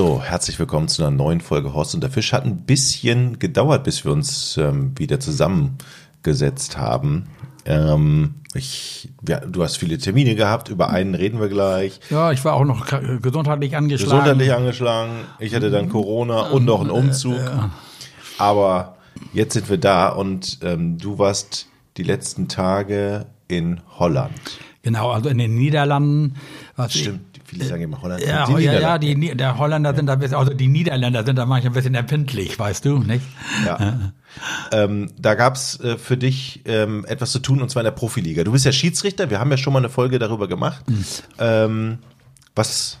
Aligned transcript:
So, 0.00 0.22
herzlich 0.22 0.58
willkommen 0.58 0.88
zu 0.88 1.02
einer 1.02 1.10
neuen 1.10 1.42
Folge 1.42 1.74
Horst 1.74 1.94
und 1.94 2.00
der 2.00 2.10
Fisch. 2.10 2.32
Hat 2.32 2.46
ein 2.46 2.62
bisschen 2.64 3.38
gedauert, 3.38 3.84
bis 3.84 4.02
wir 4.02 4.12
uns 4.12 4.56
ähm, 4.56 4.98
wieder 4.98 5.20
zusammengesetzt 5.20 6.78
haben. 6.78 7.26
Ähm, 7.66 8.36
ich, 8.54 9.10
ja, 9.28 9.40
du 9.40 9.62
hast 9.62 9.76
viele 9.76 9.98
Termine 9.98 10.36
gehabt, 10.36 10.70
über 10.70 10.88
einen 10.88 11.14
reden 11.14 11.38
wir 11.38 11.50
gleich. 11.50 12.00
Ja, 12.08 12.32
ich 12.32 12.42
war 12.46 12.54
auch 12.54 12.64
noch 12.64 12.86
gesundheitlich 13.20 13.76
angeschlagen. 13.76 14.10
Gesundheitlich 14.10 14.54
angeschlagen. 14.54 15.12
Ich 15.38 15.54
hatte 15.54 15.70
dann 15.70 15.90
Corona 15.90 16.48
und 16.48 16.64
noch 16.64 16.80
einen 16.80 16.88
Umzug. 16.88 17.38
Aber 18.38 18.96
jetzt 19.34 19.52
sind 19.52 19.68
wir 19.68 19.76
da 19.76 20.08
und 20.08 20.60
ähm, 20.62 20.96
du 20.96 21.18
warst 21.18 21.66
die 21.98 22.04
letzten 22.04 22.48
Tage 22.48 23.26
in 23.48 23.82
Holland. 23.98 24.32
Genau, 24.82 25.10
also 25.10 25.28
in 25.28 25.36
den 25.36 25.56
Niederlanden. 25.56 26.36
Was 26.74 26.94
Stimmt. 26.94 27.29
Viele 27.50 27.64
sagen 27.64 27.82
immer 27.82 28.00
Holland. 28.00 28.24
Ja, 28.24 28.46
die 28.46 28.62
ja, 28.62 28.78
ja, 28.78 28.98
die 28.98 29.36
der 29.36 29.58
Holländer 29.58 29.92
sind 29.92 30.06
da 30.06 30.14
bisschen, 30.14 30.36
also 30.36 30.54
die 30.54 30.68
Niederländer 30.68 31.24
sind 31.24 31.34
da 31.34 31.46
manchmal 31.46 31.72
ein 31.72 31.74
bisschen 31.74 31.96
empfindlich, 31.96 32.56
weißt 32.56 32.84
du, 32.84 32.98
nicht? 32.98 33.24
Ja. 33.66 34.12
ähm, 34.70 35.10
da 35.18 35.34
gab's 35.34 35.80
äh, 35.80 35.98
für 35.98 36.16
dich 36.16 36.60
ähm, 36.64 37.04
etwas 37.08 37.32
zu 37.32 37.40
tun 37.40 37.60
und 37.60 37.68
zwar 37.68 37.80
in 37.82 37.86
der 37.86 37.90
Profiliga. 37.90 38.44
Du 38.44 38.52
bist 38.52 38.66
ja 38.66 38.70
Schiedsrichter, 38.70 39.30
wir 39.30 39.40
haben 39.40 39.50
ja 39.50 39.56
schon 39.56 39.72
mal 39.72 39.80
eine 39.80 39.88
Folge 39.88 40.20
darüber 40.20 40.46
gemacht. 40.46 40.88
Mhm. 40.88 41.04
Ähm, 41.40 41.98
was, 42.54 42.98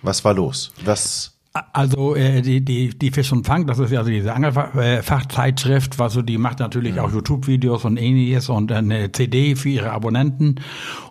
was 0.00 0.24
war 0.24 0.32
los? 0.32 0.72
Was 0.82 1.34
also 1.54 2.16
äh, 2.16 2.40
die, 2.40 2.64
die, 2.64 2.98
die 2.98 3.10
Fisch 3.10 3.30
und 3.30 3.46
Fang, 3.46 3.66
das 3.66 3.78
ist 3.78 3.90
ja 3.90 3.98
also 3.98 4.10
diese 4.10 4.32
Angelfachzeitschrift, 4.32 5.98
was 5.98 6.14
so 6.14 6.22
die 6.22 6.38
macht 6.38 6.60
natürlich 6.60 6.96
ja. 6.96 7.02
auch 7.02 7.12
YouTube-Videos 7.12 7.84
und 7.84 7.98
ähnliches 7.98 8.48
und 8.48 8.72
eine 8.72 9.12
CD 9.12 9.54
für 9.54 9.68
ihre 9.68 9.90
Abonnenten. 9.90 10.56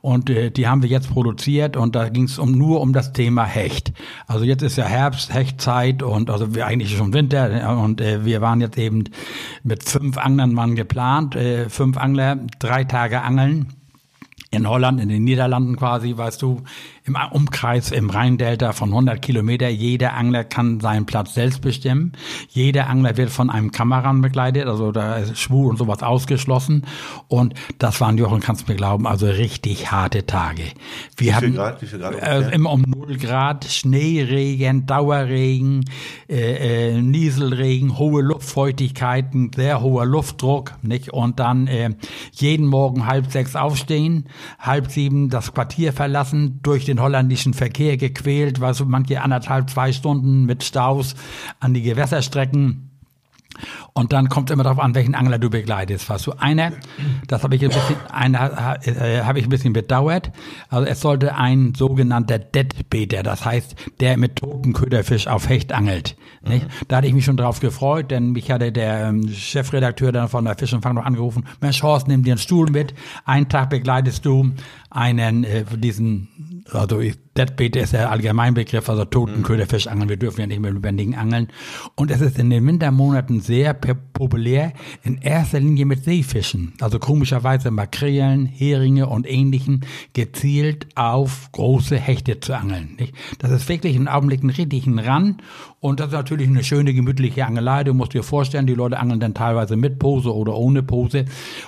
Und 0.01 0.31
äh, 0.31 0.49
die 0.49 0.67
haben 0.67 0.81
wir 0.81 0.89
jetzt 0.89 1.11
produziert 1.11 1.77
und 1.77 1.95
da 1.95 2.09
ging 2.09 2.23
es 2.23 2.39
um, 2.39 2.53
nur 2.53 2.81
um 2.81 2.91
das 2.91 3.13
Thema 3.13 3.45
Hecht. 3.45 3.93
Also 4.25 4.43
jetzt 4.43 4.63
ist 4.63 4.77
ja 4.77 4.85
Herbst, 4.85 5.31
Hechtzeit 5.31 6.01
und 6.01 6.31
also 6.31 6.55
wir 6.55 6.65
eigentlich 6.65 6.97
schon 6.97 7.13
Winter 7.13 7.77
und 7.77 8.01
äh, 8.01 8.25
wir 8.25 8.41
waren 8.41 8.61
jetzt 8.61 8.79
eben 8.79 9.03
mit 9.63 9.83
fünf 9.83 10.17
Anglern 10.17 10.55
waren 10.55 10.75
geplant, 10.75 11.35
äh, 11.35 11.69
fünf 11.69 11.97
Angler, 11.97 12.39
drei 12.57 12.83
Tage 12.83 13.21
angeln 13.21 13.67
in 14.51 14.67
Holland, 14.67 14.99
in 14.99 15.07
den 15.07 15.23
Niederlanden 15.23 15.77
quasi, 15.77 16.17
weißt 16.17 16.41
du, 16.41 16.61
im 17.03 17.17
Umkreis 17.31 17.91
im 17.91 18.09
Rheindelta 18.09 18.73
von 18.73 18.89
100 18.89 19.21
Kilometer. 19.21 19.69
Jeder 19.69 20.13
Angler 20.13 20.43
kann 20.43 20.79
seinen 20.79 21.05
Platz 21.05 21.33
selbst 21.33 21.61
bestimmen. 21.61 22.13
Jeder 22.49 22.87
Angler 22.87 23.17
wird 23.17 23.31
von 23.31 23.49
einem 23.49 23.71
Kameramann 23.71 24.21
begleitet, 24.21 24.67
also 24.67 24.91
da 24.91 25.15
ist 25.15 25.37
Schwul 25.37 25.69
und 25.69 25.77
sowas 25.77 26.03
ausgeschlossen. 26.03 26.85
Und 27.27 27.55
das 27.79 28.01
waren, 28.01 28.17
Jochen, 28.17 28.39
kannst 28.39 28.67
du 28.67 28.71
mir 28.71 28.77
glauben, 28.77 29.07
also 29.07 29.27
richtig 29.27 29.91
harte 29.91 30.25
Tage. 30.25 30.63
Wir 31.17 31.27
wie 31.27 31.33
hatten, 31.33 31.55
Grad? 31.55 31.81
Wie 31.81 31.87
viel 31.87 31.99
Grad? 31.99 32.21
Äh, 32.21 32.51
immer 32.51 32.71
um 32.71 32.81
0 32.81 33.17
Grad, 33.17 33.65
Schneeregen, 33.65 34.85
Dauerregen, 34.85 35.85
äh, 36.29 36.91
äh, 36.91 37.01
Nieselregen, 37.01 37.97
hohe 37.97 38.21
Luftfeuchtigkeiten, 38.21 39.51
sehr 39.55 39.81
hoher 39.81 40.05
Luftdruck, 40.05 40.73
nicht? 40.81 41.11
Und 41.11 41.39
dann 41.39 41.67
äh, 41.67 41.91
jeden 42.31 42.67
Morgen 42.67 43.07
halb 43.07 43.31
sechs 43.31 43.55
aufstehen, 43.55 44.25
halb 44.59 44.91
sieben 44.91 45.29
das 45.29 45.53
Quartier 45.53 45.93
verlassen, 45.93 46.59
durch 46.61 46.85
den 46.85 46.90
holländischen 46.99 47.53
Verkehr 47.53 47.97
gequält, 47.97 48.59
war 48.59 48.73
so 48.73 48.85
manche 48.85 49.21
anderthalb, 49.21 49.69
zwei 49.69 49.93
Stunden 49.93 50.45
mit 50.45 50.63
Staus 50.63 51.15
an 51.59 51.73
die 51.73 51.81
Gewässerstrecken. 51.81 52.91
Und 53.93 54.13
dann 54.13 54.29
kommt 54.29 54.49
immer 54.49 54.63
darauf 54.63 54.79
an, 54.79 54.95
welchen 54.95 55.15
Angler 55.15 55.37
du 55.37 55.49
begleitest. 55.49 56.09
Was 56.09 56.23
so 56.23 56.35
einer, 56.37 56.71
das 57.27 57.43
habe 57.43 57.55
ich 57.55 57.61
ein 57.61 57.69
bisschen, 57.69 57.95
einer 58.09 58.79
äh, 58.85 59.21
habe 59.21 59.39
ich 59.39 59.45
ein 59.45 59.49
bisschen 59.49 59.73
bedauert. 59.73 60.31
Also 60.69 60.87
es 60.87 61.01
sollte 61.01 61.35
ein 61.35 61.73
sogenannter 61.75 62.39
Deadbeater, 62.39 63.23
das 63.23 63.45
heißt, 63.45 63.75
der 63.99 64.17
mit 64.17 64.37
toten 64.37 64.73
Köderfisch 64.73 65.27
auf 65.27 65.49
Hecht 65.49 65.73
angelt. 65.73 66.15
Mhm. 66.43 66.61
Da 66.87 66.97
hatte 66.97 67.07
ich 67.07 67.13
mich 67.13 67.25
schon 67.25 67.37
drauf 67.37 67.59
gefreut, 67.59 68.11
denn 68.11 68.31
mich 68.31 68.49
hatte 68.49 68.71
der 68.71 69.09
ähm, 69.09 69.27
Chefredakteur 69.29 70.11
dann 70.11 70.29
von 70.29 70.45
der 70.45 70.57
Fisch 70.57 70.73
und 70.73 70.81
Fang 70.81 70.95
noch 70.95 71.05
angerufen. 71.05 71.45
Mensch, 71.59 71.83
Horst, 71.83 72.07
nimm 72.07 72.23
dir 72.23 72.31
einen 72.31 72.39
Stuhl 72.39 72.71
mit. 72.71 72.93
Einen 73.25 73.49
Tag 73.49 73.69
begleitest 73.69 74.25
du 74.25 74.51
einen, 74.89 75.43
äh, 75.43 75.65
diesen, 75.77 76.29
also 76.73 77.01
Deadbait 77.37 77.77
ist 77.77 77.93
der 77.93 78.11
Allgemeinbegriff, 78.11 78.89
also 78.89 79.05
Totenköderfisch 79.05 79.87
angeln. 79.87 80.09
Wir 80.09 80.17
dürfen 80.17 80.41
ja 80.41 80.47
nicht 80.47 80.59
mehr 80.59 80.73
lebendigen 80.73 81.15
angeln. 81.15 81.47
Und 81.95 82.11
es 82.11 82.19
ist 82.19 82.37
in 82.37 82.49
den 82.49 82.67
Wintermonaten 82.67 83.39
sehr 83.39 83.73
populär, 83.73 84.73
in 85.03 85.17
erster 85.17 85.61
Linie 85.61 85.85
mit 85.85 86.03
Seefischen. 86.03 86.73
Also 86.81 86.99
komischerweise 86.99 87.71
Makrelen, 87.71 88.45
Heringe 88.45 89.07
und 89.07 89.29
ähnlichen, 89.29 89.85
gezielt 90.11 90.87
auf 90.95 91.49
große 91.53 91.95
Hechte 91.95 92.41
zu 92.41 92.53
angeln. 92.53 92.97
Nicht? 92.99 93.13
Das 93.39 93.51
ist 93.51 93.69
wirklich 93.69 93.95
im 93.95 94.09
Augenblick 94.09 94.43
ein 94.43 94.49
richtigen 94.49 94.99
Ran. 94.99 95.37
Und 95.79 95.99
das 95.99 96.07
ist 96.07 96.13
natürlich 96.13 96.49
eine 96.49 96.63
schöne, 96.63 96.93
gemütliche 96.93 97.45
Angelei. 97.45 97.85
Du 97.85 97.93
musst 97.93 98.13
dir 98.13 98.23
vorstellen, 98.23 98.67
die 98.67 98.75
Leute 98.75 98.99
angeln 98.99 99.21
dann 99.21 99.33
teilweise 99.33 99.77
mit 99.77 99.99
Pose 99.99 100.35
oder 100.35 100.55
ohne 100.55 100.83
Pose 100.83 101.25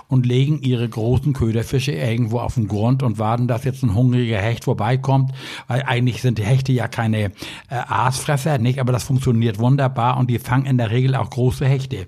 und 0.08 0.26
legen 0.26 0.62
ihre 0.62 0.88
großen 0.88 1.34
Köderfische 1.34 1.94
irgendwo 1.94 2.40
auf 2.40 2.56
den 2.56 2.68
Grund 2.68 3.02
und 3.02 3.18
warten, 3.18 3.48
dass 3.48 3.64
jetzt 3.64 3.82
ein 3.82 3.96
hungriger 3.96 4.40
Hecht 4.40 4.66
vorbeikommt 4.94 5.34
weil 5.68 5.84
eigentlich 5.84 6.22
sind 6.22 6.38
die 6.38 6.46
Hechte 6.46 6.72
ja 6.72 6.88
keine 6.88 7.26
äh, 7.26 7.32
Aasfresser, 7.70 8.58
nicht? 8.58 8.80
Aber 8.80 8.92
das 8.92 9.04
funktioniert 9.04 9.60
wunderbar 9.60 10.18
und 10.18 10.30
die 10.30 10.40
fangen 10.40 10.66
in 10.66 10.78
der 10.78 10.92
Regel 10.92 11.16
auch 11.16 11.30
große 11.30 11.66
Hechte. 11.66 12.08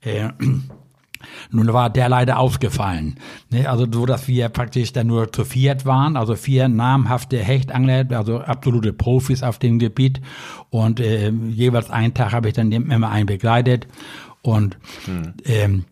Äh, 0.00 0.28
nun 1.50 1.72
war 1.72 1.90
der 1.90 2.08
leider 2.08 2.38
ausgefallen. 2.38 3.16
Ne? 3.50 3.68
Also 3.68 3.86
so, 3.90 4.06
dass 4.06 4.28
wir 4.28 4.48
praktisch 4.48 4.92
dann 4.92 5.06
nur 5.06 5.32
zu 5.32 5.44
viert 5.44 5.86
waren, 5.86 6.16
also 6.16 6.34
vier 6.34 6.68
namhafte 6.68 7.38
Hechtangler, 7.38 8.06
also 8.10 8.40
absolute 8.40 8.92
Profis 8.92 9.42
auf 9.42 9.58
dem 9.58 9.78
Gebiet. 9.78 10.20
Und 10.70 11.00
äh, 11.00 11.30
jeweils 11.30 11.90
einen 11.90 12.14
Tag 12.14 12.32
habe 12.32 12.48
ich 12.48 12.54
dann 12.54 12.72
immer 12.72 13.10
einen 13.10 13.26
begleitet. 13.26 13.86
Und 14.42 14.76
hm. 15.06 15.34
ähm, 15.46 15.84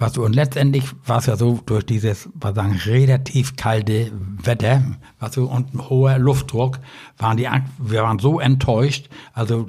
was 0.00 0.14
so, 0.14 0.24
und 0.24 0.34
letztendlich 0.34 0.84
war 1.04 1.18
es 1.18 1.26
ja 1.26 1.36
so, 1.36 1.60
durch 1.66 1.84
dieses, 1.84 2.30
was 2.34 2.54
sagen, 2.54 2.80
relativ 2.86 3.56
kalte 3.56 4.10
Wetter, 4.42 4.82
was 5.18 5.34
so, 5.34 5.44
und 5.44 5.90
hoher 5.90 6.18
Luftdruck, 6.18 6.80
waren 7.18 7.36
die, 7.36 7.46
wir 7.78 8.02
waren 8.02 8.18
so 8.18 8.40
enttäuscht, 8.40 9.10
also, 9.34 9.68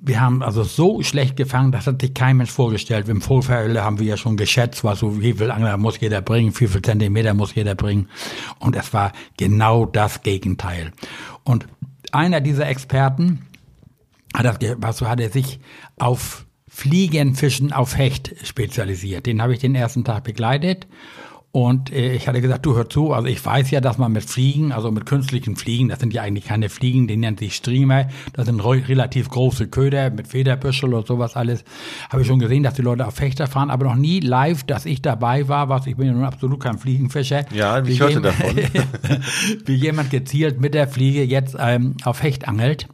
wir 0.00 0.20
haben 0.20 0.42
also 0.42 0.62
so 0.62 1.02
schlecht 1.02 1.36
gefangen, 1.36 1.72
das 1.72 1.86
hat 1.86 2.00
sich 2.00 2.14
kein 2.14 2.38
Mensch 2.38 2.50
vorgestellt. 2.50 3.10
Im 3.10 3.20
Vorfeld 3.20 3.76
haben 3.76 3.98
wir 3.98 4.06
ja 4.06 4.16
schon 4.16 4.38
geschätzt, 4.38 4.84
was 4.84 5.00
so, 5.00 5.20
wie 5.20 5.34
viel 5.34 5.50
Angler 5.50 5.76
muss 5.76 6.00
jeder 6.00 6.22
bringen, 6.22 6.54
wie 6.58 6.66
viel 6.66 6.80
Zentimeter 6.80 7.34
muss 7.34 7.54
jeder 7.54 7.74
bringen. 7.74 8.08
Und 8.58 8.74
es 8.74 8.94
war 8.94 9.12
genau 9.36 9.84
das 9.84 10.22
Gegenteil. 10.22 10.92
Und 11.44 11.66
einer 12.10 12.40
dieser 12.40 12.68
Experten 12.68 13.42
hat 14.34 14.46
das, 14.46 14.76
was 14.78 14.96
so, 14.96 15.08
hat 15.08 15.20
er 15.20 15.28
sich 15.28 15.60
auf 15.98 16.46
Fliegenfischen 16.74 17.70
auf 17.72 17.98
Hecht 17.98 18.34
spezialisiert. 18.44 19.26
Den 19.26 19.42
habe 19.42 19.52
ich 19.52 19.58
den 19.58 19.74
ersten 19.74 20.04
Tag 20.04 20.24
begleitet 20.24 20.86
und 21.52 21.92
äh, 21.92 22.14
ich 22.14 22.26
hatte 22.28 22.40
gesagt, 22.40 22.64
du 22.64 22.74
hör 22.74 22.88
zu, 22.88 23.12
also 23.12 23.28
ich 23.28 23.44
weiß 23.44 23.70
ja, 23.70 23.82
dass 23.82 23.98
man 23.98 24.10
mit 24.10 24.24
Fliegen, 24.24 24.72
also 24.72 24.90
mit 24.90 25.04
künstlichen 25.04 25.54
Fliegen, 25.54 25.90
das 25.90 26.00
sind 26.00 26.14
ja 26.14 26.22
eigentlich 26.22 26.46
keine 26.46 26.70
Fliegen, 26.70 27.06
die 27.06 27.18
nennen 27.18 27.36
sich 27.36 27.56
Streamer, 27.56 28.08
das 28.32 28.46
sind 28.46 28.60
relativ 28.60 29.28
große 29.28 29.68
Köder 29.68 30.08
mit 30.08 30.28
Federbüschel 30.28 30.94
und 30.94 31.06
sowas 31.06 31.36
alles. 31.36 31.62
Habe 32.08 32.22
ich 32.22 32.28
schon 32.28 32.38
gesehen, 32.38 32.62
dass 32.62 32.72
die 32.72 32.80
Leute 32.80 33.06
auf 33.06 33.16
Fechter 33.16 33.46
fahren, 33.48 33.68
aber 33.68 33.84
noch 33.84 33.96
nie 33.96 34.20
live, 34.20 34.64
dass 34.64 34.86
ich 34.86 35.02
dabei 35.02 35.46
war, 35.46 35.68
was 35.68 35.86
ich 35.86 35.94
bin 35.94 36.06
ja 36.06 36.14
nun 36.14 36.24
absolut 36.24 36.58
kein 36.58 36.78
Fliegenfischer. 36.78 37.44
Ja, 37.52 37.84
ich 37.84 38.00
hörte 38.00 38.22
davon. 38.22 38.56
wie 39.66 39.74
jemand 39.74 40.10
gezielt 40.10 40.58
mit 40.58 40.72
der 40.72 40.88
Fliege 40.88 41.22
jetzt 41.22 41.54
ähm, 41.58 41.96
auf 42.04 42.22
Hecht 42.22 42.48
angelt. 42.48 42.88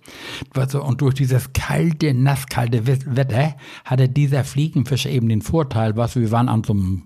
Und 0.82 1.00
durch 1.00 1.14
dieses 1.14 1.52
kalte, 1.52 2.12
nasskalte 2.12 2.88
Wetter 2.88 3.54
hatte 3.84 4.08
dieser 4.08 4.42
Fliegenfischer 4.42 5.10
eben 5.10 5.28
den 5.28 5.42
Vorteil, 5.42 5.96
was 5.96 6.16
wir 6.16 6.32
waren 6.32 6.48
an 6.48 6.64
so 6.64 6.72
einem 6.72 7.04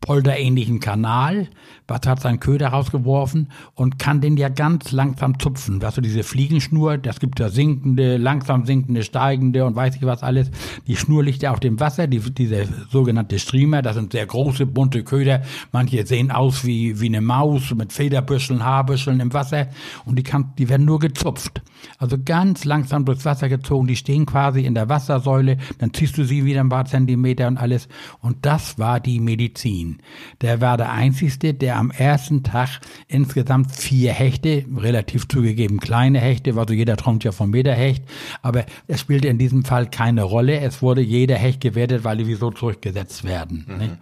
polderähnlichen 0.00 0.80
Kanal 0.80 1.48
was 1.88 2.00
hat 2.06 2.20
seinen 2.20 2.38
Köder 2.38 2.68
rausgeworfen 2.68 3.48
und 3.74 3.98
kann 3.98 4.20
den 4.20 4.36
ja 4.36 4.50
ganz 4.50 4.92
langsam 4.92 5.38
zupfen. 5.38 5.80
Weißt 5.80 5.96
du, 5.96 6.00
diese 6.02 6.22
Fliegenschnur, 6.22 6.98
das 6.98 7.18
gibt 7.18 7.40
ja 7.40 7.48
sinkende, 7.48 8.18
langsam 8.18 8.66
sinkende, 8.66 9.02
steigende 9.02 9.64
und 9.64 9.74
weiß 9.74 9.96
ich 9.96 10.02
was 10.02 10.22
alles. 10.22 10.50
Die 10.86 10.96
Schnur 10.96 11.24
liegt 11.24 11.42
ja 11.42 11.50
auf 11.50 11.60
dem 11.60 11.80
Wasser, 11.80 12.06
die, 12.06 12.20
diese 12.20 12.68
sogenannte 12.90 13.38
Streamer, 13.38 13.80
das 13.80 13.96
sind 13.96 14.12
sehr 14.12 14.26
große, 14.26 14.66
bunte 14.66 15.02
Köder. 15.02 15.42
Manche 15.72 16.06
sehen 16.06 16.30
aus 16.30 16.64
wie, 16.64 17.00
wie 17.00 17.06
eine 17.06 17.22
Maus 17.22 17.74
mit 17.74 17.92
Federbüscheln, 17.92 18.62
Haarbüscheln 18.62 19.20
im 19.20 19.32
Wasser 19.32 19.68
und 20.04 20.16
die, 20.18 20.22
kann, 20.22 20.52
die 20.58 20.68
werden 20.68 20.84
nur 20.84 20.98
gezupft. 20.98 21.62
Also 21.96 22.18
ganz 22.22 22.66
langsam 22.66 23.06
durchs 23.06 23.24
Wasser 23.24 23.48
gezogen, 23.48 23.86
die 23.86 23.96
stehen 23.96 24.26
quasi 24.26 24.60
in 24.60 24.74
der 24.74 24.90
Wassersäule, 24.90 25.56
dann 25.78 25.94
ziehst 25.94 26.18
du 26.18 26.24
sie 26.24 26.44
wieder 26.44 26.60
ein 26.60 26.68
paar 26.68 26.84
Zentimeter 26.84 27.48
und 27.48 27.56
alles. 27.56 27.88
Und 28.20 28.44
das 28.44 28.78
war 28.78 29.00
die 29.00 29.20
Medizin. 29.20 29.87
Ziehen. 29.88 30.02
Der 30.40 30.60
war 30.60 30.76
der 30.76 30.92
Einzige, 30.92 31.54
der 31.54 31.76
am 31.76 31.90
ersten 31.90 32.42
Tag 32.42 32.80
insgesamt 33.08 33.72
vier 33.72 34.12
Hechte, 34.12 34.64
relativ 34.76 35.28
zugegeben 35.28 35.78
kleine 35.80 36.20
Hechte, 36.20 36.56
also 36.56 36.74
jeder 36.74 36.96
träumt 36.96 37.24
ja 37.24 37.32
vom 37.32 37.50
Meterhecht, 37.50 38.04
aber 38.42 38.64
es 38.86 39.00
spielte 39.00 39.28
in 39.28 39.38
diesem 39.38 39.64
Fall 39.64 39.90
keine 39.90 40.22
Rolle. 40.22 40.60
Es 40.60 40.82
wurde 40.82 41.00
jeder 41.00 41.36
Hecht 41.36 41.60
gewertet, 41.60 42.04
weil 42.04 42.18
die 42.18 42.34
so 42.34 42.50
zurückgesetzt 42.50 43.24
werden. 43.24 43.66
Mhm. 43.68 43.98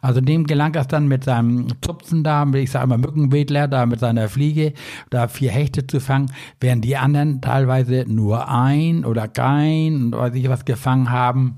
Also 0.00 0.20
dem 0.20 0.46
gelang 0.46 0.74
es 0.74 0.88
dann 0.88 1.08
mit 1.08 1.24
seinem 1.24 1.68
Zupfen 1.80 2.22
da, 2.22 2.46
ich 2.54 2.70
sage 2.70 2.86
mal 2.86 2.98
Mückenwedler, 2.98 3.68
da 3.68 3.86
mit 3.86 4.00
seiner 4.00 4.28
Fliege, 4.28 4.72
da 5.10 5.28
vier 5.28 5.50
Hechte 5.50 5.86
zu 5.86 6.00
fangen, 6.00 6.32
während 6.60 6.84
die 6.84 6.96
anderen 6.96 7.40
teilweise 7.40 8.04
nur 8.06 8.48
ein 8.48 9.04
oder 9.04 9.28
kein 9.28 10.04
und 10.04 10.12
weiß 10.12 10.34
ich 10.34 10.48
was 10.48 10.64
gefangen 10.64 11.10
haben. 11.10 11.56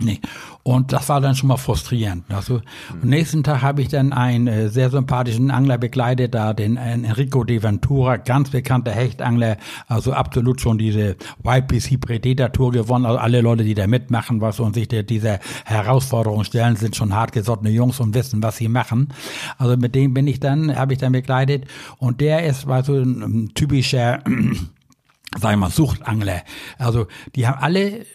Nee. 0.00 0.20
Und 0.62 0.92
das 0.92 1.08
war 1.08 1.20
dann 1.20 1.34
schon 1.34 1.48
mal 1.48 1.56
frustrierend. 1.56 2.24
Also, 2.28 2.62
am 3.02 3.08
nächsten 3.08 3.42
Tag 3.42 3.62
habe 3.62 3.82
ich 3.82 3.88
dann 3.88 4.12
einen 4.12 4.46
äh, 4.46 4.68
sehr 4.68 4.90
sympathischen 4.90 5.50
Angler 5.50 5.76
begleitet, 5.76 6.34
da 6.34 6.54
den 6.54 6.76
äh, 6.76 6.92
Enrico 6.92 7.42
de 7.42 7.64
Ventura, 7.64 8.16
ganz 8.16 8.50
bekannter 8.50 8.92
Hechtangler, 8.92 9.56
also 9.88 10.12
absolut 10.12 10.60
schon 10.60 10.78
diese 10.78 11.16
YPC 11.44 12.00
Predator 12.00 12.52
Tour 12.52 12.70
gewonnen. 12.70 13.06
Also 13.06 13.18
alle 13.18 13.40
Leute, 13.40 13.64
die 13.64 13.74
da 13.74 13.88
mitmachen, 13.88 14.40
was 14.40 14.60
und 14.60 14.74
sich 14.74 14.86
der, 14.86 15.02
dieser 15.02 15.40
Herausforderung 15.64 16.44
stellen, 16.44 16.76
sind 16.76 16.94
schon 16.94 17.12
hartgesottene 17.12 17.70
Jungs 17.70 17.98
und 17.98 18.14
wissen, 18.14 18.40
was 18.40 18.56
sie 18.56 18.68
machen. 18.68 19.08
Also 19.58 19.76
mit 19.76 19.96
dem 19.96 20.14
bin 20.14 20.28
ich 20.28 20.38
dann, 20.38 20.76
habe 20.76 20.92
ich 20.92 21.00
dann 21.00 21.10
begleitet. 21.10 21.64
Und 21.98 22.20
der 22.20 22.44
ist, 22.46 22.68
war 22.68 22.84
so 22.84 22.94
ein 22.94 23.50
typischer 23.54 24.22
sag 25.40 25.52
ich 25.52 25.58
mal, 25.58 25.70
Suchtangler. 25.70 26.42
Also 26.78 27.06
die 27.34 27.48
haben 27.48 27.58
alle 27.60 28.06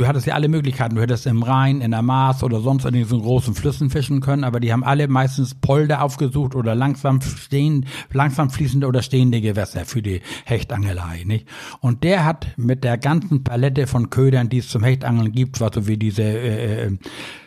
Du 0.00 0.06
hattest 0.06 0.26
ja 0.26 0.32
alle 0.32 0.48
Möglichkeiten. 0.48 0.94
Du 0.94 1.02
hättest 1.02 1.26
im 1.26 1.42
Rhein, 1.42 1.82
in 1.82 1.90
der 1.90 2.00
Maas 2.00 2.42
oder 2.42 2.60
sonst 2.60 2.86
in 2.86 2.94
diesen 2.94 3.20
großen 3.20 3.54
Flüssen 3.54 3.90
fischen 3.90 4.22
können, 4.22 4.44
aber 4.44 4.58
die 4.58 4.72
haben 4.72 4.82
alle 4.82 5.08
meistens 5.08 5.54
Polder 5.54 6.02
aufgesucht 6.02 6.54
oder 6.54 6.74
langsam 6.74 7.20
stehen, 7.20 7.84
langsam 8.10 8.48
fließende 8.48 8.86
oder 8.86 9.02
stehende 9.02 9.42
Gewässer 9.42 9.84
für 9.84 10.00
die 10.00 10.22
Hechtangelei, 10.46 11.24
nicht? 11.26 11.46
Und 11.80 12.02
der 12.02 12.24
hat 12.24 12.46
mit 12.56 12.82
der 12.82 12.96
ganzen 12.96 13.44
Palette 13.44 13.86
von 13.86 14.08
Ködern, 14.08 14.48
die 14.48 14.58
es 14.60 14.70
zum 14.70 14.84
Hechtangeln 14.84 15.32
gibt, 15.32 15.60
was 15.60 15.74
so 15.74 15.86
wie 15.86 15.98
diese 15.98 16.22
äh, 16.22 16.92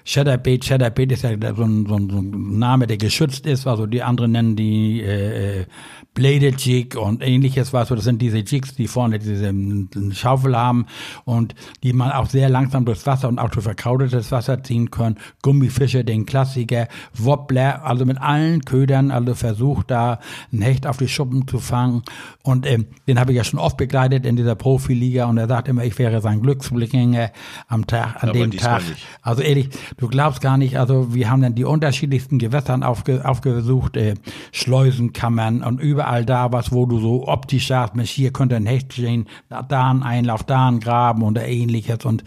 Shadowbait, 0.05 0.65
Shadowbait 0.65 1.11
ist 1.11 1.23
ja 1.23 1.31
so 1.55 1.63
ein, 1.63 1.85
so, 1.85 1.95
ein, 1.95 2.09
so 2.09 2.17
ein 2.17 2.59
Name, 2.59 2.87
der 2.87 2.97
geschützt 2.97 3.45
ist, 3.45 3.67
also 3.67 3.85
die 3.85 4.03
anderen 4.03 4.31
nennen 4.31 4.55
die 4.55 5.01
äh, 5.01 5.65
Bladed 6.13 6.61
Jig 6.61 6.95
und 6.95 7.23
ähnliches, 7.23 7.73
was 7.73 7.87
so, 7.87 7.95
das 7.95 8.03
sind 8.03 8.21
diese 8.21 8.39
Jigs, 8.39 8.75
die 8.75 8.87
vorne 8.87 9.17
diese 9.17 9.51
Schaufel 10.13 10.55
haben 10.55 10.85
und 11.25 11.55
die 11.81 11.93
man 11.93 12.11
auch 12.11 12.29
sehr 12.29 12.49
langsam 12.49 12.85
durchs 12.85 13.05
Wasser 13.07 13.27
und 13.29 13.39
auch 13.39 13.49
durch 13.49 13.63
verkrautetes 13.63 14.31
Wasser 14.31 14.61
ziehen 14.61 14.91
können. 14.91 15.17
Gummifische, 15.41 16.03
den 16.03 16.25
Klassiker, 16.25 16.87
Wobbler, 17.15 17.83
also 17.83 18.05
mit 18.05 18.19
allen 18.21 18.63
Ködern, 18.63 19.09
also 19.09 19.33
versucht 19.33 19.89
da 19.89 20.19
ein 20.51 20.61
Hecht 20.61 20.85
auf 20.85 20.97
die 20.97 21.07
Schuppen 21.07 21.47
zu 21.47 21.59
fangen 21.59 22.03
und 22.43 22.67
ähm, 22.67 22.85
den 23.07 23.19
habe 23.19 23.31
ich 23.31 23.37
ja 23.37 23.43
schon 23.43 23.59
oft 23.59 23.77
begleitet 23.77 24.25
in 24.25 24.35
dieser 24.35 24.55
Profiliga 24.55 25.25
und 25.25 25.37
er 25.37 25.47
sagt 25.47 25.67
immer, 25.67 25.83
ich 25.83 25.97
wäre 25.97 26.21
sein 26.21 26.41
Glücksblickgänger 26.41 27.31
am 27.67 27.87
Tag, 27.87 28.21
an 28.21 28.29
Aber 28.29 28.39
dem 28.39 28.51
Tag. 28.51 28.87
Nicht. 28.87 29.07
Also 29.21 29.41
ehrlich, 29.41 29.69
Du 29.97 30.07
glaubst 30.07 30.41
gar 30.41 30.57
nicht, 30.57 30.77
also 30.77 31.13
wir 31.13 31.29
haben 31.29 31.41
dann 31.41 31.55
die 31.55 31.65
unterschiedlichsten 31.65 32.39
Gewässern 32.39 32.83
aufge, 32.83 33.27
aufgesucht, 33.27 33.97
äh, 33.97 34.15
Schleusenkammern 34.51 35.63
und 35.63 35.79
überall 35.79 36.25
da 36.25 36.51
was, 36.51 36.71
wo 36.71 36.85
du 36.85 36.99
so 36.99 37.27
optisch 37.27 37.67
sagst, 37.67 37.95
Mensch, 37.95 38.11
hier 38.11 38.31
könnte 38.31 38.55
ein 38.55 38.65
Hecht 38.65 38.93
stehen, 38.93 39.27
da 39.49 39.89
ein 39.89 40.03
Einlauf, 40.03 40.43
da 40.43 40.67
ein 40.67 40.79
Graben 40.79 41.23
oder 41.23 41.47
ähnliches 41.47 42.05
und 42.05 42.23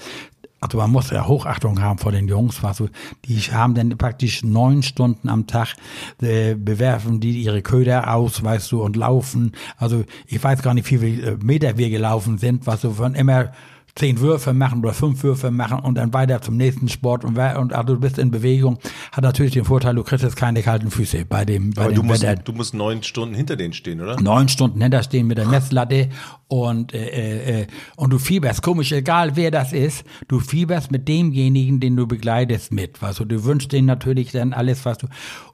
also 0.60 0.78
man 0.78 0.90
muss 0.90 1.10
ja 1.10 1.26
Hochachtung 1.26 1.80
haben 1.80 1.98
vor 1.98 2.12
den 2.12 2.28
Jungs, 2.28 2.62
was 2.62 2.78
so, 2.78 2.88
die 3.24 3.38
haben 3.38 3.74
dann 3.74 3.90
praktisch 3.98 4.42
neun 4.42 4.82
Stunden 4.82 5.28
am 5.28 5.46
Tag 5.46 5.76
äh, 6.22 6.54
bewerfen 6.54 7.20
die 7.20 7.42
ihre 7.42 7.62
Köder 7.62 8.12
aus, 8.14 8.42
weißt 8.42 8.72
du, 8.72 8.82
und 8.82 8.96
laufen. 8.96 9.52
Also 9.76 10.04
ich 10.26 10.42
weiß 10.42 10.62
gar 10.62 10.74
nicht, 10.74 10.90
wie 10.90 10.98
viele 10.98 11.36
Meter 11.36 11.76
wir 11.76 11.90
gelaufen 11.90 12.38
sind, 12.38 12.66
was 12.66 12.80
so 12.80 12.92
von 12.92 13.14
immer 13.14 13.52
zehn 13.96 14.20
Würfe 14.20 14.52
machen 14.52 14.81
oder 14.81 14.93
fünf 14.93 15.22
Würfe 15.22 15.50
machen 15.50 15.81
und 15.81 15.96
dann 15.96 16.12
weiter 16.12 16.40
zum 16.43 16.56
nächsten 16.56 16.88
Sport 16.88 17.25
und, 17.25 17.37
und 17.38 17.72
also 17.72 17.94
du 17.94 18.00
bist 18.00 18.19
in 18.19 18.31
Bewegung, 18.31 18.78
hat 19.10 19.25
natürlich 19.25 19.52
den 19.52 19.64
Vorteil, 19.64 19.94
du 19.94 20.04
kriegst 20.04 20.22
jetzt 20.22 20.37
keine 20.37 20.62
kalten 20.62 20.90
Füße 20.90 21.25
bei 21.25 21.44
dem, 21.44 21.70
bei 21.70 21.82
Aber 21.82 21.93
dem 21.93 21.96
du 21.96 22.02
musst, 22.02 22.22
Wetter. 22.22 22.43
du 22.43 22.52
musst 22.52 22.75
neun 22.75 23.02
Stunden 23.02 23.34
hinter 23.34 23.56
denen 23.56 23.72
stehen, 23.72 24.00
oder? 24.00 24.20
Neun 24.20 24.48
Stunden 24.48 24.81
hinter 24.81 25.02
stehen 25.02 25.26
mit 25.26 25.38
der 25.38 25.46
Messlatte 25.46 26.10
und, 26.48 26.94
äh, 26.94 27.08
äh, 27.08 27.62
äh, 27.62 27.66
und 27.96 28.12
du 28.12 28.19
fieberst, 28.19 28.62
komisch, 28.62 28.93
egal 28.93 29.34
wer 29.34 29.50
das 29.50 29.72
ist, 29.72 30.04
du 30.28 30.38
fieberst 30.38 30.93
mit 30.93 31.08
demjenigen, 31.08 31.81
den 31.81 31.96
du 31.96 32.06
begleitest 32.06 32.72
mit, 32.72 33.02
weißt 33.02 33.20
du, 33.20 33.25
du 33.25 33.44
wünschst 33.44 33.72
denen 33.72 33.87
natürlich 33.87 34.31
dann 34.31 34.52
alles, 34.52 34.84
was 34.84 34.98
du, 34.98 35.08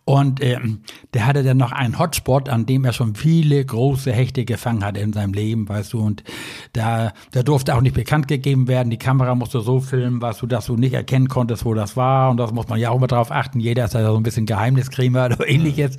und 0.05 0.43
ähm, 0.43 0.81
der 1.15 1.27
hatte 1.27 1.45
dann 1.45 1.57
noch 1.57 1.71
einen 1.71 1.99
Hotspot, 1.99 2.49
an 2.49 2.67
dem 2.67 2.85
er 2.85 2.93
schon 2.93 3.15
viele 3.15 3.65
große 3.65 4.13
Hechte 4.13 4.45
gefangen 4.45 4.85
hat 4.85 4.99
in 4.99 5.13
seinem 5.13 5.33
Leben, 5.33 5.69
weißt 5.69 5.93
du, 5.93 6.01
und 6.01 6.25
da, 6.73 7.13
da 7.31 7.43
durfte 7.43 7.75
auch 7.75 7.81
nicht 7.81 7.95
bekannt 7.95 8.29
gegeben 8.29 8.69
werden, 8.69 8.91
die 8.91 8.99
Kamera 8.99 9.35
musste 9.35 9.61
so 9.61 9.81
filmen, 9.81 10.21
weißt 10.21 10.43
du, 10.43 10.47
dass 10.47 10.67
du 10.67 10.77
nicht 10.77 10.93
erkennen 10.93 11.29
konntest, 11.29 11.65
wo 11.65 11.73
das 11.73 11.97
war, 11.97 12.31
und 12.31 12.37
das 12.37 12.53
muss 12.53 12.69
man 12.69 12.81
ja 12.81 12.91
auch 12.91 12.97
immer 12.97 13.07
drauf 13.07 13.31
achten, 13.31 13.61
jeder 13.61 13.85
ist 13.85 13.95
ja 13.95 14.05
so 14.05 14.17
ein 14.17 14.25
bisschen 14.25 14.45
Geheimniskrämer 14.45 15.27
oder 15.27 15.49
ähnliches, 15.49 15.97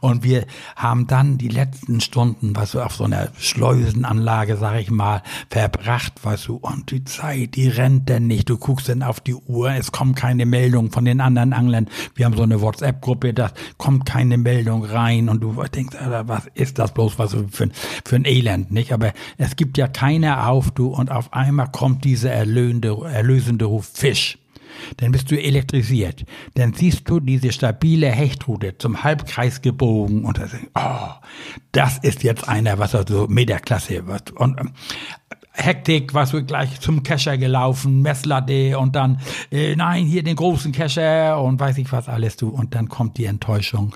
und 0.00 0.24
wir 0.24 0.44
haben 0.76 1.06
dann 1.06 1.38
die 1.38 1.48
letzten 1.48 2.00
Stunden, 2.00 2.54
weißt 2.54 2.74
du, 2.74 2.80
auf 2.80 2.96
so 2.96 3.04
einer 3.04 3.28
Schleusenanlage 3.38 4.33
Tage, 4.34 4.56
sag 4.56 4.80
ich 4.80 4.90
mal, 4.90 5.22
verbracht, 5.48 6.24
weißt 6.24 6.48
du, 6.48 6.56
und 6.56 6.90
die 6.90 7.04
Zeit, 7.04 7.54
die 7.54 7.68
rennt 7.68 8.08
denn 8.08 8.26
nicht. 8.26 8.50
Du 8.50 8.58
guckst 8.58 8.88
dann 8.88 9.04
auf 9.04 9.20
die 9.20 9.34
Uhr, 9.34 9.70
es 9.70 9.92
kommt 9.92 10.16
keine 10.16 10.44
Meldung 10.44 10.90
von 10.90 11.04
den 11.04 11.20
anderen 11.20 11.52
Anglern. 11.52 11.86
Wir 12.16 12.26
haben 12.26 12.36
so 12.36 12.42
eine 12.42 12.60
WhatsApp-Gruppe, 12.60 13.32
da 13.32 13.52
kommt 13.78 14.06
keine 14.06 14.36
Meldung 14.36 14.84
rein 14.84 15.28
und 15.28 15.40
du 15.40 15.62
denkst, 15.62 15.94
Alter, 15.96 16.26
was 16.26 16.48
ist 16.54 16.80
das 16.80 16.92
bloß 16.92 17.16
was 17.16 17.36
für, 17.52 17.68
für 18.04 18.16
ein 18.16 18.24
Elend, 18.24 18.72
nicht? 18.72 18.92
Aber 18.92 19.12
es 19.38 19.54
gibt 19.54 19.78
ja 19.78 19.86
keiner 19.86 20.48
auf, 20.48 20.72
du, 20.72 20.88
und 20.88 21.12
auf 21.12 21.32
einmal 21.32 21.70
kommt 21.70 22.02
dieser 22.02 22.32
erlösende, 22.32 22.96
erlösende 23.04 23.66
Ruf 23.66 23.88
Fisch 23.94 24.38
dann 24.96 25.12
bist 25.12 25.30
du 25.30 25.40
elektrisiert. 25.40 26.24
Dann 26.54 26.74
siehst 26.74 27.08
du 27.08 27.20
diese 27.20 27.52
stabile 27.52 28.10
Hechtrute 28.10 28.78
zum 28.78 29.02
Halbkreis 29.02 29.62
gebogen 29.62 30.24
und 30.24 30.38
da 30.38 30.46
denkst, 30.46 30.70
oh, 30.74 31.10
das 31.72 31.98
ist 31.98 32.22
jetzt 32.22 32.48
einer, 32.48 32.78
was 32.78 32.94
also 32.94 33.26
Meterklasse 33.28 34.06
wird. 34.06 34.30
Und 34.32 34.60
ähm, 34.60 34.72
Hektik, 35.56 36.14
was 36.14 36.32
wir 36.32 36.42
gleich 36.42 36.80
zum 36.80 37.04
Kescher 37.04 37.38
gelaufen, 37.38 38.02
Messlatte 38.02 38.76
und 38.78 38.96
dann, 38.96 39.20
äh, 39.52 39.76
nein, 39.76 40.04
hier 40.04 40.24
den 40.24 40.34
großen 40.34 40.72
Kescher 40.72 41.40
und 41.40 41.60
weiß 41.60 41.78
ich 41.78 41.92
was 41.92 42.08
alles 42.08 42.36
du. 42.36 42.48
Und 42.48 42.74
dann 42.74 42.88
kommt 42.88 43.18
die 43.18 43.26
Enttäuschung. 43.26 43.94